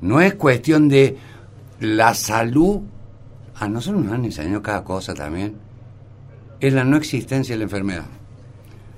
No 0.01 0.21
es 0.21 0.35
cuestión 0.35 0.87
de 0.87 1.17
la 1.79 2.13
salud. 2.13 2.81
A 3.55 3.67
nosotros 3.67 4.03
nos 4.03 4.13
han 4.13 4.25
enseñado 4.25 4.61
cada 4.61 4.83
cosa 4.83 5.13
también. 5.13 5.55
Es 6.59 6.73
la 6.73 6.83
no 6.83 6.97
existencia 6.97 7.53
de 7.53 7.59
la 7.59 7.63
enfermedad. 7.65 8.05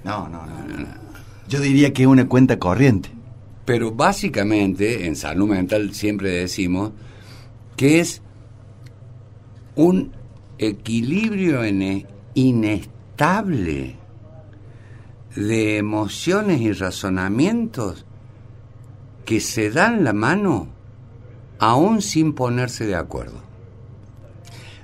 No, 0.04 0.28
no, 0.30 0.46
no. 0.46 0.78
no. 0.78 1.07
Yo 1.48 1.62
diría 1.62 1.94
que 1.94 2.04
es 2.04 2.08
una 2.08 2.28
cuenta 2.28 2.60
corriente. 2.60 3.10
Pero 3.66 3.92
básicamente 3.92 5.08
en 5.08 5.16
salud 5.16 5.48
mental 5.48 5.94
siempre 5.94 6.32
decimos 6.32 6.92
que 7.76 8.00
es 8.00 8.22
un 9.76 10.12
equilibrio 10.58 11.62
inestable 12.34 13.96
de 15.36 15.78
emociones 15.78 16.62
y 16.62 16.72
razonamientos 16.72 18.06
que 19.26 19.40
se 19.40 19.70
dan 19.70 20.04
la 20.04 20.14
mano 20.14 20.70
aún 21.60 22.02
sin 22.02 22.34
ponerse 22.34 22.86
de 22.86 22.96
acuerdo. 22.96 23.42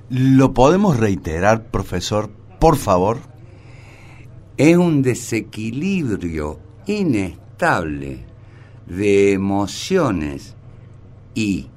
¿Lo 0.09 0.53
podemos 0.53 0.97
reiterar, 0.97 1.72
profesor, 1.72 2.30
por 2.59 2.76
favor? 2.76 3.33
Es 4.58 4.78
un 4.78 5.01
desequilibrio 5.01 6.60
inestable 6.86 8.26
de 8.86 9.32
emociones 9.32 10.56
y 11.34 11.70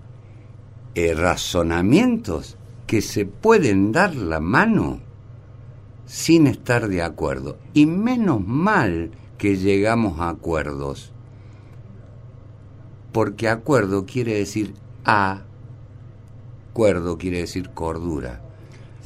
eh, 0.94 1.14
razonamientos 1.14 2.56
que 2.86 3.00
se 3.02 3.24
pueden 3.26 3.92
dar 3.92 4.14
la 4.14 4.40
mano 4.40 5.00
sin 6.06 6.46
estar 6.46 6.88
de 6.88 7.02
acuerdo. 7.02 7.58
Y 7.74 7.86
menos 7.86 8.46
mal 8.46 9.10
que 9.38 9.56
llegamos 9.56 10.20
a 10.20 10.28
acuerdos. 10.28 11.12
Porque 13.12 13.48
acuerdo 13.48 14.04
quiere 14.06 14.34
decir 14.34 14.74
a, 15.04 15.42
acuerdo 16.70 17.16
quiere 17.16 17.38
decir 17.38 17.70
cordura. 17.70 18.42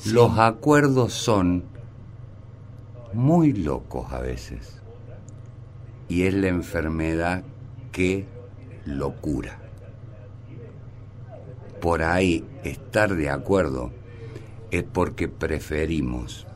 Los 0.07 0.39
acuerdos 0.39 1.12
son 1.12 1.64
muy 3.13 3.53
locos 3.53 4.13
a 4.13 4.21
veces. 4.21 4.81
Y 6.09 6.23
es 6.23 6.35
la 6.35 6.49
enfermedad 6.49 7.45
que 7.93 8.27
lo 8.85 9.13
cura 9.21 9.61
por 11.81 12.03
ahí 12.03 12.45
estar 12.63 13.15
de 13.17 13.31
acuerdo 13.31 13.91
es 14.71 14.85
porque 14.85 15.29
preferimos 15.29 16.47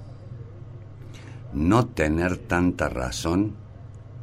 no 1.52 1.86
tener 1.86 2.36
tanta 2.36 2.88
razón 2.88 3.54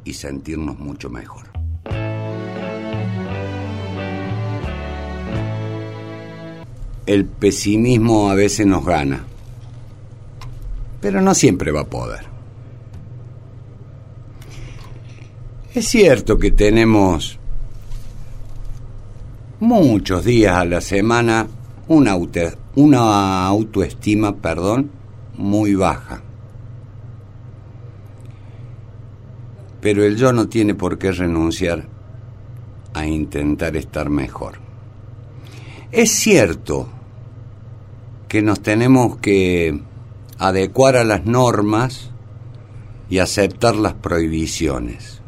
y 0.04 0.14
sentirnos 0.14 0.78
mucho 0.78 1.10
mejor. 1.10 1.50
El 7.04 7.26
pesimismo 7.26 8.30
a 8.30 8.34
veces 8.34 8.66
nos 8.66 8.84
gana, 8.84 9.24
pero 11.02 11.20
no 11.20 11.34
siempre 11.34 11.72
va 11.72 11.80
a 11.80 11.90
poder. 11.90 12.20
Es 15.74 15.88
cierto 15.88 16.38
que 16.38 16.52
tenemos 16.52 17.38
muchos 19.58 20.24
días 20.24 20.54
a 20.54 20.64
la 20.64 20.80
semana 20.80 21.48
una, 21.88 22.16
una 22.76 23.46
autoestima, 23.46 24.36
perdón, 24.36 24.90
muy 25.36 25.74
baja. 25.74 26.22
Pero 29.80 30.04
el 30.04 30.16
yo 30.16 30.32
no 30.32 30.48
tiene 30.48 30.76
por 30.76 30.98
qué 30.98 31.10
renunciar 31.10 31.88
a 32.94 33.06
intentar 33.06 33.76
estar 33.76 34.08
mejor. 34.08 34.58
Es 35.90 36.12
cierto 36.12 36.86
que 38.28 38.40
nos 38.40 38.60
tenemos 38.60 39.16
que 39.16 39.80
adecuar 40.42 40.96
a 40.96 41.04
las 41.04 41.24
normas 41.24 42.10
y 43.08 43.20
aceptar 43.20 43.76
las 43.76 43.94
prohibiciones. 43.94 45.22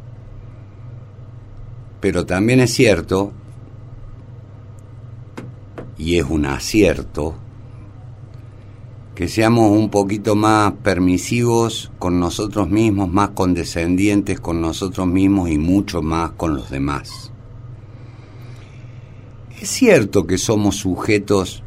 Pero 2.01 2.25
también 2.25 2.59
es 2.59 2.73
cierto 2.73 3.31
y 5.97 6.17
es 6.17 6.25
un 6.29 6.45
acierto, 6.45 7.35
que 9.15 9.29
seamos 9.29 9.71
un 9.71 9.89
poquito 9.89 10.35
más 10.35 10.73
permisivos 10.83 11.93
con 11.97 12.19
nosotros 12.19 12.69
mismos, 12.69 13.09
más 13.09 13.29
condescendientes 13.29 14.41
con 14.41 14.59
nosotros 14.59 15.07
mismos 15.07 15.49
y 15.49 15.57
mucho 15.57 16.01
más 16.01 16.31
con 16.31 16.55
los 16.55 16.69
demás. 16.69 17.31
Es 19.61 19.69
cierto 19.69 20.27
que 20.27 20.37
somos 20.37 20.75
sujetos 20.75 21.63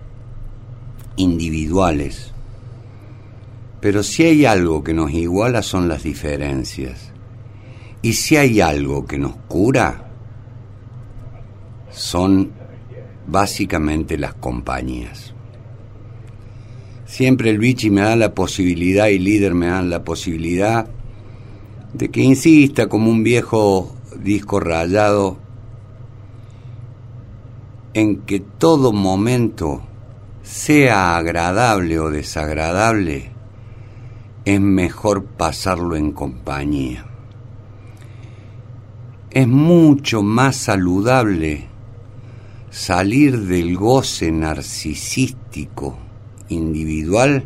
individuales, 1.16 2.34
pero 3.80 4.02
si 4.02 4.24
hay 4.24 4.44
algo 4.44 4.82
que 4.82 4.94
nos 4.94 5.12
iguala 5.12 5.62
son 5.62 5.88
las 5.88 6.02
diferencias. 6.02 7.12
Y 8.02 8.12
si 8.14 8.36
hay 8.36 8.60
algo 8.60 9.06
que 9.06 9.18
nos 9.18 9.36
cura, 9.48 10.10
son 11.90 12.52
básicamente 13.26 14.16
las 14.16 14.34
compañías. 14.34 15.34
siempre 17.06 17.50
el 17.50 17.58
bichi 17.58 17.90
me 17.90 18.02
da 18.02 18.16
la 18.16 18.34
posibilidad 18.34 19.08
y 19.08 19.18
líder 19.18 19.54
me 19.54 19.66
dan 19.66 19.88
la 19.88 20.04
posibilidad 20.04 20.88
de 21.94 22.10
que 22.10 22.20
insista 22.20 22.86
como 22.86 23.10
un 23.10 23.24
viejo 23.24 23.94
disco 24.22 24.60
rayado 24.60 25.38
en 27.94 28.18
que 28.18 28.40
todo 28.40 28.92
momento, 28.92 29.82
sea 30.42 31.16
agradable 31.16 31.98
o 31.98 32.10
desagradable, 32.10 33.32
es 34.48 34.62
mejor 34.62 35.26
pasarlo 35.26 35.94
en 35.94 36.12
compañía. 36.12 37.04
Es 39.30 39.46
mucho 39.46 40.22
más 40.22 40.56
saludable 40.56 41.66
salir 42.70 43.40
del 43.40 43.76
goce 43.76 44.32
narcisístico 44.32 45.98
individual 46.48 47.44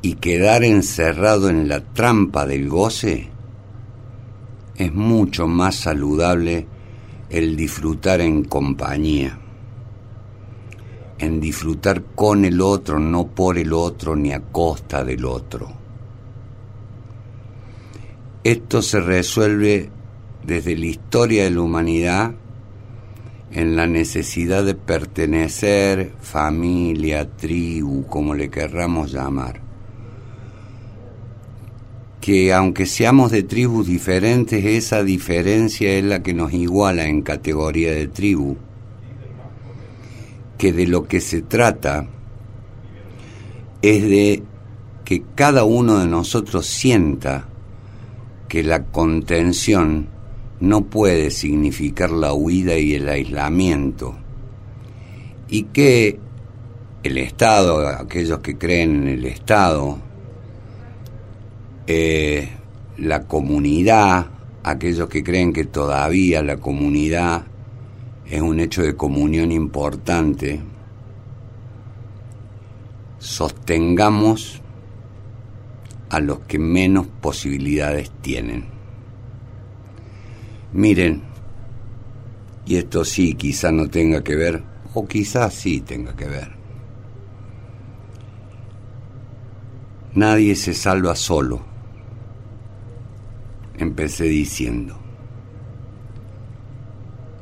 y 0.00 0.14
quedar 0.14 0.62
encerrado 0.62 1.48
en 1.50 1.66
la 1.66 1.80
trampa 1.80 2.46
del 2.46 2.68
goce, 2.68 3.30
es 4.76 4.94
mucho 4.94 5.48
más 5.48 5.74
saludable 5.74 6.68
el 7.30 7.56
disfrutar 7.56 8.20
en 8.20 8.44
compañía, 8.44 9.40
en 11.18 11.40
disfrutar 11.40 12.02
con 12.14 12.44
el 12.44 12.60
otro, 12.60 12.98
no 12.98 13.26
por 13.26 13.58
el 13.58 13.72
otro 13.72 14.16
ni 14.16 14.32
a 14.32 14.40
costa 14.40 15.04
del 15.04 15.24
otro. 15.24 15.72
Esto 18.44 18.82
se 18.82 19.00
resuelve 19.00 19.90
desde 20.44 20.76
la 20.76 20.86
historia 20.86 21.44
de 21.44 21.50
la 21.50 21.60
humanidad 21.60 22.34
en 23.50 23.76
la 23.76 23.86
necesidad 23.86 24.64
de 24.64 24.74
pertenecer, 24.74 26.12
familia, 26.20 27.28
tribu, 27.28 28.06
como 28.06 28.34
le 28.34 28.50
querramos 28.50 29.12
llamar. 29.12 29.60
Que 32.20 32.52
aunque 32.52 32.86
seamos 32.86 33.30
de 33.30 33.42
tribus 33.42 33.86
diferentes, 33.86 34.64
esa 34.64 35.02
diferencia 35.02 35.92
es 35.92 36.04
la 36.04 36.22
que 36.22 36.34
nos 36.34 36.52
iguala 36.52 37.06
en 37.06 37.22
categoría 37.22 37.92
de 37.92 38.08
tribu. 38.08 38.56
Que 40.58 40.72
de 40.72 40.86
lo 40.86 41.06
que 41.06 41.20
se 41.20 41.40
trata 41.40 42.06
es 43.80 44.02
de 44.02 44.42
que 45.04 45.22
cada 45.34 45.64
uno 45.64 46.00
de 46.00 46.06
nosotros 46.06 46.66
sienta 46.66 47.48
que 48.48 48.62
la 48.62 48.84
contención 48.84 50.08
no 50.60 50.86
puede 50.86 51.30
significar 51.30 52.10
la 52.10 52.32
huida 52.32 52.76
y 52.76 52.94
el 52.94 53.08
aislamiento, 53.08 54.16
y 55.48 55.64
que 55.64 56.18
el 57.02 57.18
Estado, 57.18 57.86
aquellos 57.88 58.40
que 58.40 58.58
creen 58.58 59.02
en 59.02 59.08
el 59.08 59.24
Estado, 59.24 59.98
eh, 61.86 62.48
la 62.98 63.22
comunidad, 63.22 64.26
aquellos 64.64 65.08
que 65.08 65.22
creen 65.22 65.52
que 65.52 65.64
todavía 65.64 66.42
la 66.42 66.56
comunidad 66.56 67.44
es 68.30 68.42
un 68.42 68.60
hecho 68.60 68.82
de 68.82 68.94
comunión 68.94 69.52
importante, 69.52 70.60
sostengamos 73.18 74.60
a 76.10 76.20
los 76.20 76.40
que 76.40 76.58
menos 76.58 77.06
posibilidades 77.20 78.10
tienen. 78.20 78.66
Miren, 80.72 81.22
y 82.66 82.76
esto 82.76 83.04
sí 83.04 83.34
quizá 83.34 83.72
no 83.72 83.88
tenga 83.88 84.22
que 84.22 84.36
ver, 84.36 84.62
o 84.92 85.06
quizás 85.06 85.54
sí 85.54 85.80
tenga 85.80 86.14
que 86.14 86.26
ver. 86.26 86.50
Nadie 90.14 90.54
se 90.54 90.74
salva 90.74 91.16
solo, 91.16 91.62
empecé 93.78 94.24
diciendo. 94.24 94.97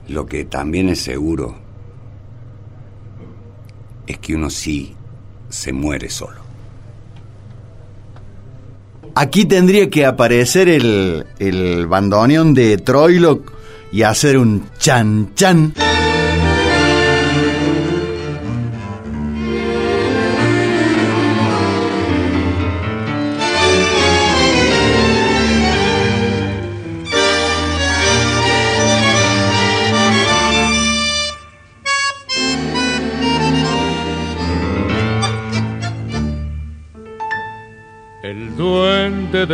Lo 0.08 0.26
que 0.26 0.44
también 0.44 0.88
es 0.88 1.00
seguro 1.00 1.56
es 4.06 4.18
que 4.18 4.34
uno 4.34 4.50
sí 4.50 4.94
se 5.48 5.72
muere 5.72 6.08
solo. 6.10 6.46
Aquí 9.14 9.46
tendría 9.46 9.88
que 9.88 10.04
aparecer 10.04 10.68
el, 10.68 11.26
el 11.38 11.86
bandoneón 11.86 12.52
de 12.54 12.76
Troilo 12.78 13.42
y 13.90 14.02
hacer 14.02 14.36
un 14.36 14.68
chan 14.78 15.32
chan. 15.34 15.72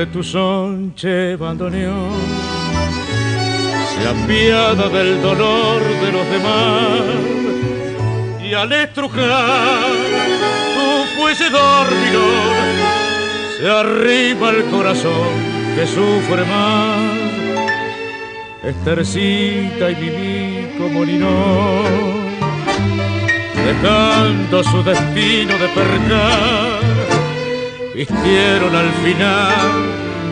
De 0.03 0.07
tu 0.07 0.23
sonche 0.23 1.37
bandoneón 1.37 2.11
se 3.91 4.03
apiada 4.15 4.89
del 4.89 5.23
dolor 5.23 5.81
de 6.03 6.11
los 6.17 6.27
demás. 6.35 7.03
Y 8.43 8.53
al 8.53 8.73
estrujar 8.73 9.93
tu 10.75 10.87
fuese 11.15 11.49
dormidor 11.51 12.65
se 13.57 13.71
arriba 13.71 14.51
el 14.51 14.65
corazón 14.75 15.35
que 15.77 15.87
sufre 15.87 16.45
más. 16.53 17.13
Estercita 18.65 19.85
y 19.93 19.97
Mimico 20.01 20.89
Molinón 20.89 22.23
dejando 23.65 24.65
su 24.65 24.83
destino 24.83 25.53
de 25.59 25.69
percar 25.69 27.02
vistieron 27.95 28.75
al 28.75 28.91
final 29.05 29.53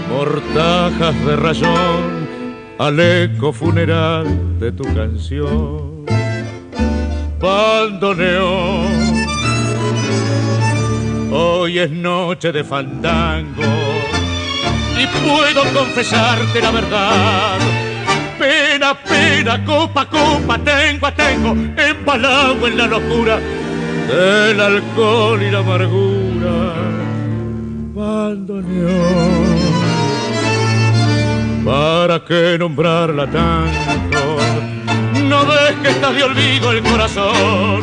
mortajas 0.08 1.24
de 1.24 1.36
rayón 1.36 2.28
al 2.78 2.98
eco 2.98 3.52
funeral 3.52 4.58
de 4.58 4.72
tu 4.72 4.84
canción. 4.94 6.06
Bandoneón, 7.38 8.86
hoy 11.30 11.78
es 11.78 11.90
noche 11.90 12.52
de 12.52 12.64
fandango 12.64 13.62
y 14.98 15.06
puedo 15.26 15.62
confesarte 15.74 16.60
la 16.60 16.70
verdad. 16.70 17.58
Pena, 18.38 18.94
pena, 18.94 19.62
copa, 19.64 20.06
copa, 20.08 20.58
tengo, 20.58 21.12
tengo, 21.12 21.50
empalado 21.76 22.66
en 22.66 22.78
la 22.78 22.86
locura 22.86 23.38
del 24.08 24.60
alcohol 24.60 25.42
y 25.42 25.50
la 25.50 25.58
amargura 25.58 26.99
¿Para 31.64 32.24
qué 32.24 32.56
nombrarla 32.58 33.26
tanto? 33.30 34.36
No 35.24 35.46
ves 35.46 35.74
que 35.82 35.88
está 35.88 36.12
de 36.12 36.24
olvido 36.24 36.72
el 36.72 36.82
corazón 36.82 37.80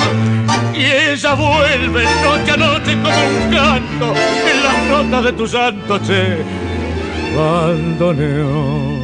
y 0.75 0.85
ella 0.85 1.33
vuelve 1.33 2.03
noche 2.23 2.51
a 2.51 2.57
noche 2.57 2.97
como 3.01 3.27
un 3.27 3.51
canto 3.51 4.13
en 4.51 4.63
las 4.63 4.77
notas 4.89 5.23
de 5.25 5.33
tu 5.33 5.47
santo 5.47 5.99
che. 6.05 6.37
Bandoneón. 7.35 8.97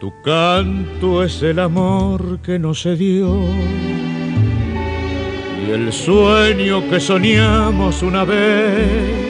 Tu 0.00 0.12
canto 0.22 1.22
es 1.22 1.42
el 1.42 1.58
amor 1.60 2.40
que 2.42 2.58
no 2.58 2.74
se 2.74 2.96
dio 2.96 3.44
y 5.66 5.70
el 5.70 5.92
sueño 5.92 6.88
que 6.88 7.00
soñamos 7.00 8.02
una 8.02 8.24
vez 8.24 9.29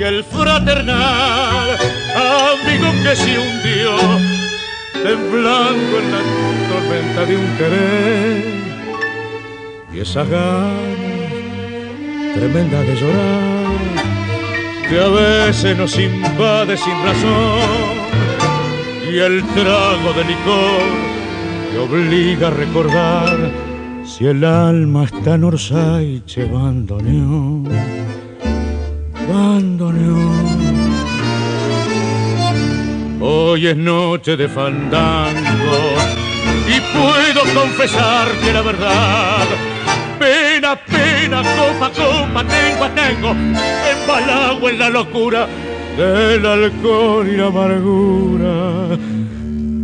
y 0.00 0.02
el 0.02 0.24
fraternal 0.24 1.76
amigo 2.16 2.90
que 3.02 3.14
se 3.14 3.38
hundió 3.38 3.98
temblando 4.94 5.98
en 5.98 6.10
la 6.10 6.20
tormenta 6.70 7.26
de 7.26 7.36
un 7.36 7.56
querer. 7.58 8.44
Y 9.92 10.00
esa 10.00 10.24
ganas 10.24 10.78
tremenda 12.34 12.80
de 12.80 12.96
llorar 12.96 13.66
que 14.88 15.00
a 15.00 15.08
veces 15.08 15.76
nos 15.76 15.98
invade 15.98 16.78
sin 16.78 16.94
razón. 17.04 17.60
Y 19.12 19.18
el 19.18 19.44
trago 19.48 20.14
de 20.16 20.24
licor 20.24 20.80
que 21.70 21.78
obliga 21.78 22.48
a 22.48 22.52
recordar 22.52 23.36
si 24.06 24.26
el 24.26 24.44
alma 24.44 25.04
está 25.04 25.34
en 25.34 25.44
Orsaiche, 25.44 26.46
bandoneón, 26.46 27.68
bandoneón. 29.32 30.60
Hoy 33.20 33.66
es 33.66 33.76
noche 33.76 34.36
de 34.36 34.48
fandango 34.48 35.78
y 36.66 36.80
puedo 36.96 37.42
confesar 37.54 38.28
que 38.42 38.52
la 38.52 38.62
verdad, 38.62 39.46
pena, 40.18 40.76
pena, 40.76 41.42
copa, 41.42 41.90
copa, 41.90 42.44
tengo, 42.44 42.88
tengo, 42.94 43.30
embalado 43.92 44.68
en 44.68 44.78
la 44.78 44.90
locura 44.90 45.46
del 45.96 46.46
alcohol 46.46 47.28
y 47.28 47.36
la 47.36 47.46
amargura. 47.46 48.96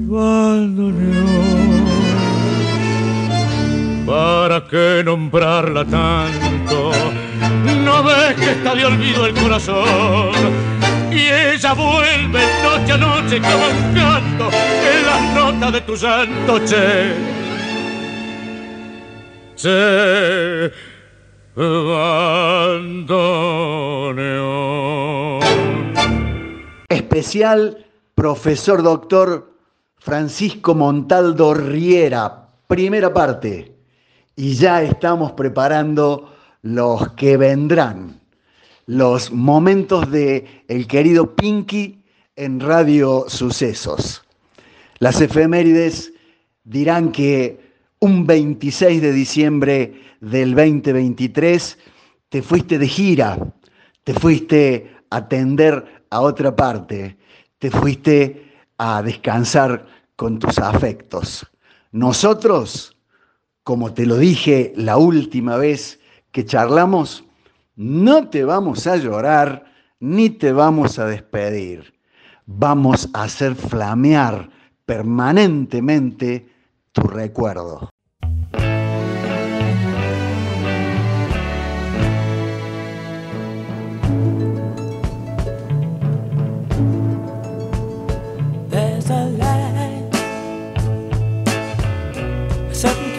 Bandoneón. 0.09 1.96
¿Para 4.07 4.65
qué 4.69 5.03
nombrarla 5.05 5.85
tanto? 5.85 6.93
No 7.85 8.05
ves 8.05 8.35
que 8.37 8.53
está 8.53 8.77
de 8.77 8.85
olvido 8.85 9.27
el 9.27 9.35
corazón. 9.35 10.31
Y 11.11 11.29
ella 11.29 11.73
vuelve 11.73 12.41
noche 12.63 12.93
a 12.93 12.97
noche 12.97 13.41
canto 13.41 14.49
en 14.49 15.07
las 15.07 15.35
notas 15.35 15.73
de 15.73 15.81
tu 15.81 15.97
santo 15.97 16.61
che. 16.65 17.15
Che. 19.57 20.71
Bandoneón. 21.57 22.21
Especial 26.89 27.85
profesor 28.15 28.83
doctor 28.83 29.51
Francisco 29.99 30.75
Montaldo 30.75 31.55
Riera, 31.55 32.51
primera 32.69 33.13
parte. 33.13 33.76
Y 34.37 34.53
ya 34.55 34.83
estamos 34.83 35.33
preparando 35.33 36.31
los 36.61 37.13
que 37.13 37.39
vendrán, 37.39 38.21
los 38.85 39.33
momentos 39.33 40.11
de 40.11 40.63
el 40.69 40.87
querido 40.87 41.35
Pinky 41.35 42.05
en 42.37 42.61
Radio 42.61 43.25
Sucesos. 43.29 44.23
Las 44.99 45.23
efemérides 45.23 46.13
dirán 46.65 47.13
que 47.13 47.59
un 48.01 48.27
26 48.27 49.01
de 49.01 49.13
diciembre 49.13 50.03
del 50.21 50.55
2023 50.55 51.79
te 52.29 52.43
fuiste 52.43 52.79
de 52.79 52.89
gira, 52.89 53.39
te 54.05 54.13
fuiste 54.13 54.97
a 55.09 55.17
atender 55.17 56.05
a 56.11 56.21
otra 56.21 56.55
parte, 56.55 57.17
te 57.59 57.71
fuiste 57.71 58.53
a 58.77 59.03
descansar 59.03 59.87
con 60.15 60.39
tus 60.39 60.59
afectos. 60.59 61.47
Nosotros, 61.93 62.96
como 63.67 63.93
te 63.93 64.07
lo 64.07 64.17
dije 64.17 64.73
la 64.77 64.97
última 64.97 65.57
vez 65.57 65.99
que 66.31 66.45
charlamos, 66.45 67.25
no 67.75 68.29
te 68.29 68.45
vamos 68.45 68.87
a 68.87 68.95
llorar 68.95 69.65
ni 69.99 70.31
te 70.31 70.53
vamos 70.53 71.01
a 71.01 71.07
despedir. 71.07 71.93
Vamos 72.47 73.11
a 73.13 73.25
hacer 73.25 73.57
flamear 73.57 74.51
permanentemente 74.85 76.49
tu 76.93 77.09
recuerdo. 77.09 77.91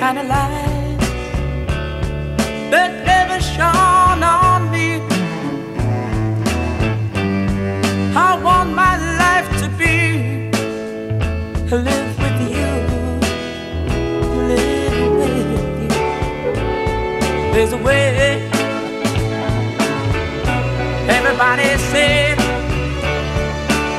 Kind 0.08 0.20
of 0.20 0.28
light 0.28 0.98
that 2.72 2.92
never 3.06 3.42
shone 3.42 4.24
on 4.24 4.72
me. 4.72 4.90
I 8.16 8.40
want 8.42 8.70
my 8.74 8.96
life 9.24 9.50
to 9.62 9.68
be 9.82 9.98
live 11.88 12.14
with 12.24 12.40
you, 12.56 12.72
live 14.52 15.12
with 15.20 15.38
you. 15.52 15.92
There's 17.54 17.74
a 17.74 17.82
way. 17.88 18.50
Everybody 21.18 21.70
said 21.92 22.38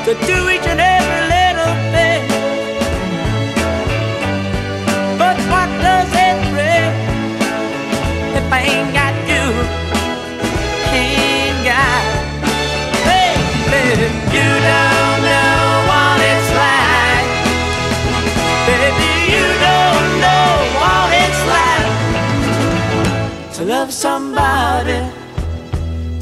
to 0.06 0.14
do 0.26 0.48
each 0.48 0.66
and 0.72 0.80
every 0.80 0.87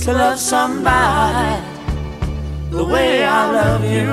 to 0.07 0.13
love 0.13 0.39
somebody 0.39 1.61
the 2.71 2.85
way 2.85 3.25
I 3.25 3.51
love 3.51 3.83
you. 3.83 4.11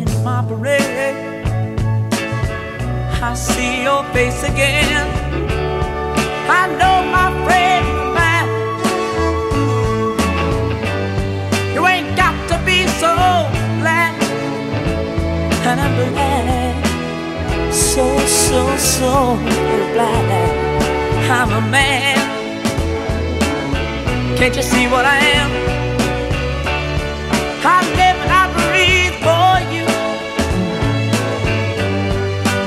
In 0.00 0.10
my 0.22 0.44
parade, 0.46 1.34
I 3.20 3.34
see 3.34 3.82
your 3.82 4.04
face 4.14 4.40
again. 4.44 5.08
I 6.48 6.62
know 6.78 6.96
my 7.10 7.19
so, 18.50 18.76
so, 18.76 19.12
glad 19.94 20.26
I'm 21.30 21.50
a 21.52 21.60
man. 21.70 22.18
Can't 24.36 24.56
you 24.56 24.62
see 24.62 24.86
what 24.88 25.04
I 25.04 25.18
am? 25.38 25.50
I 27.74 27.78
live 28.00 28.18
and 28.24 28.32
I 28.42 28.44
breathe 28.58 29.16
for 29.26 29.52
you. 29.74 29.86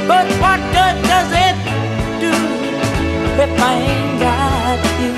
But 0.08 0.28
what 0.44 0.60
good 0.78 0.98
does 1.12 1.32
it 1.48 1.56
do 2.26 2.34
if 3.44 3.52
I 3.70 3.74
ain't 3.92 4.14
got 4.26 4.80
you? 5.04 5.14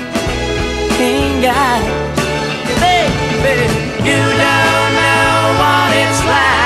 Ain't 1.06 1.36
got 1.46 1.82
you. 1.86 2.74
Baby, 2.82 3.68
you 4.08 4.20
don't 4.42 4.92
know 4.98 5.36
what 5.60 5.90
it's 6.02 6.22
like. 6.24 6.65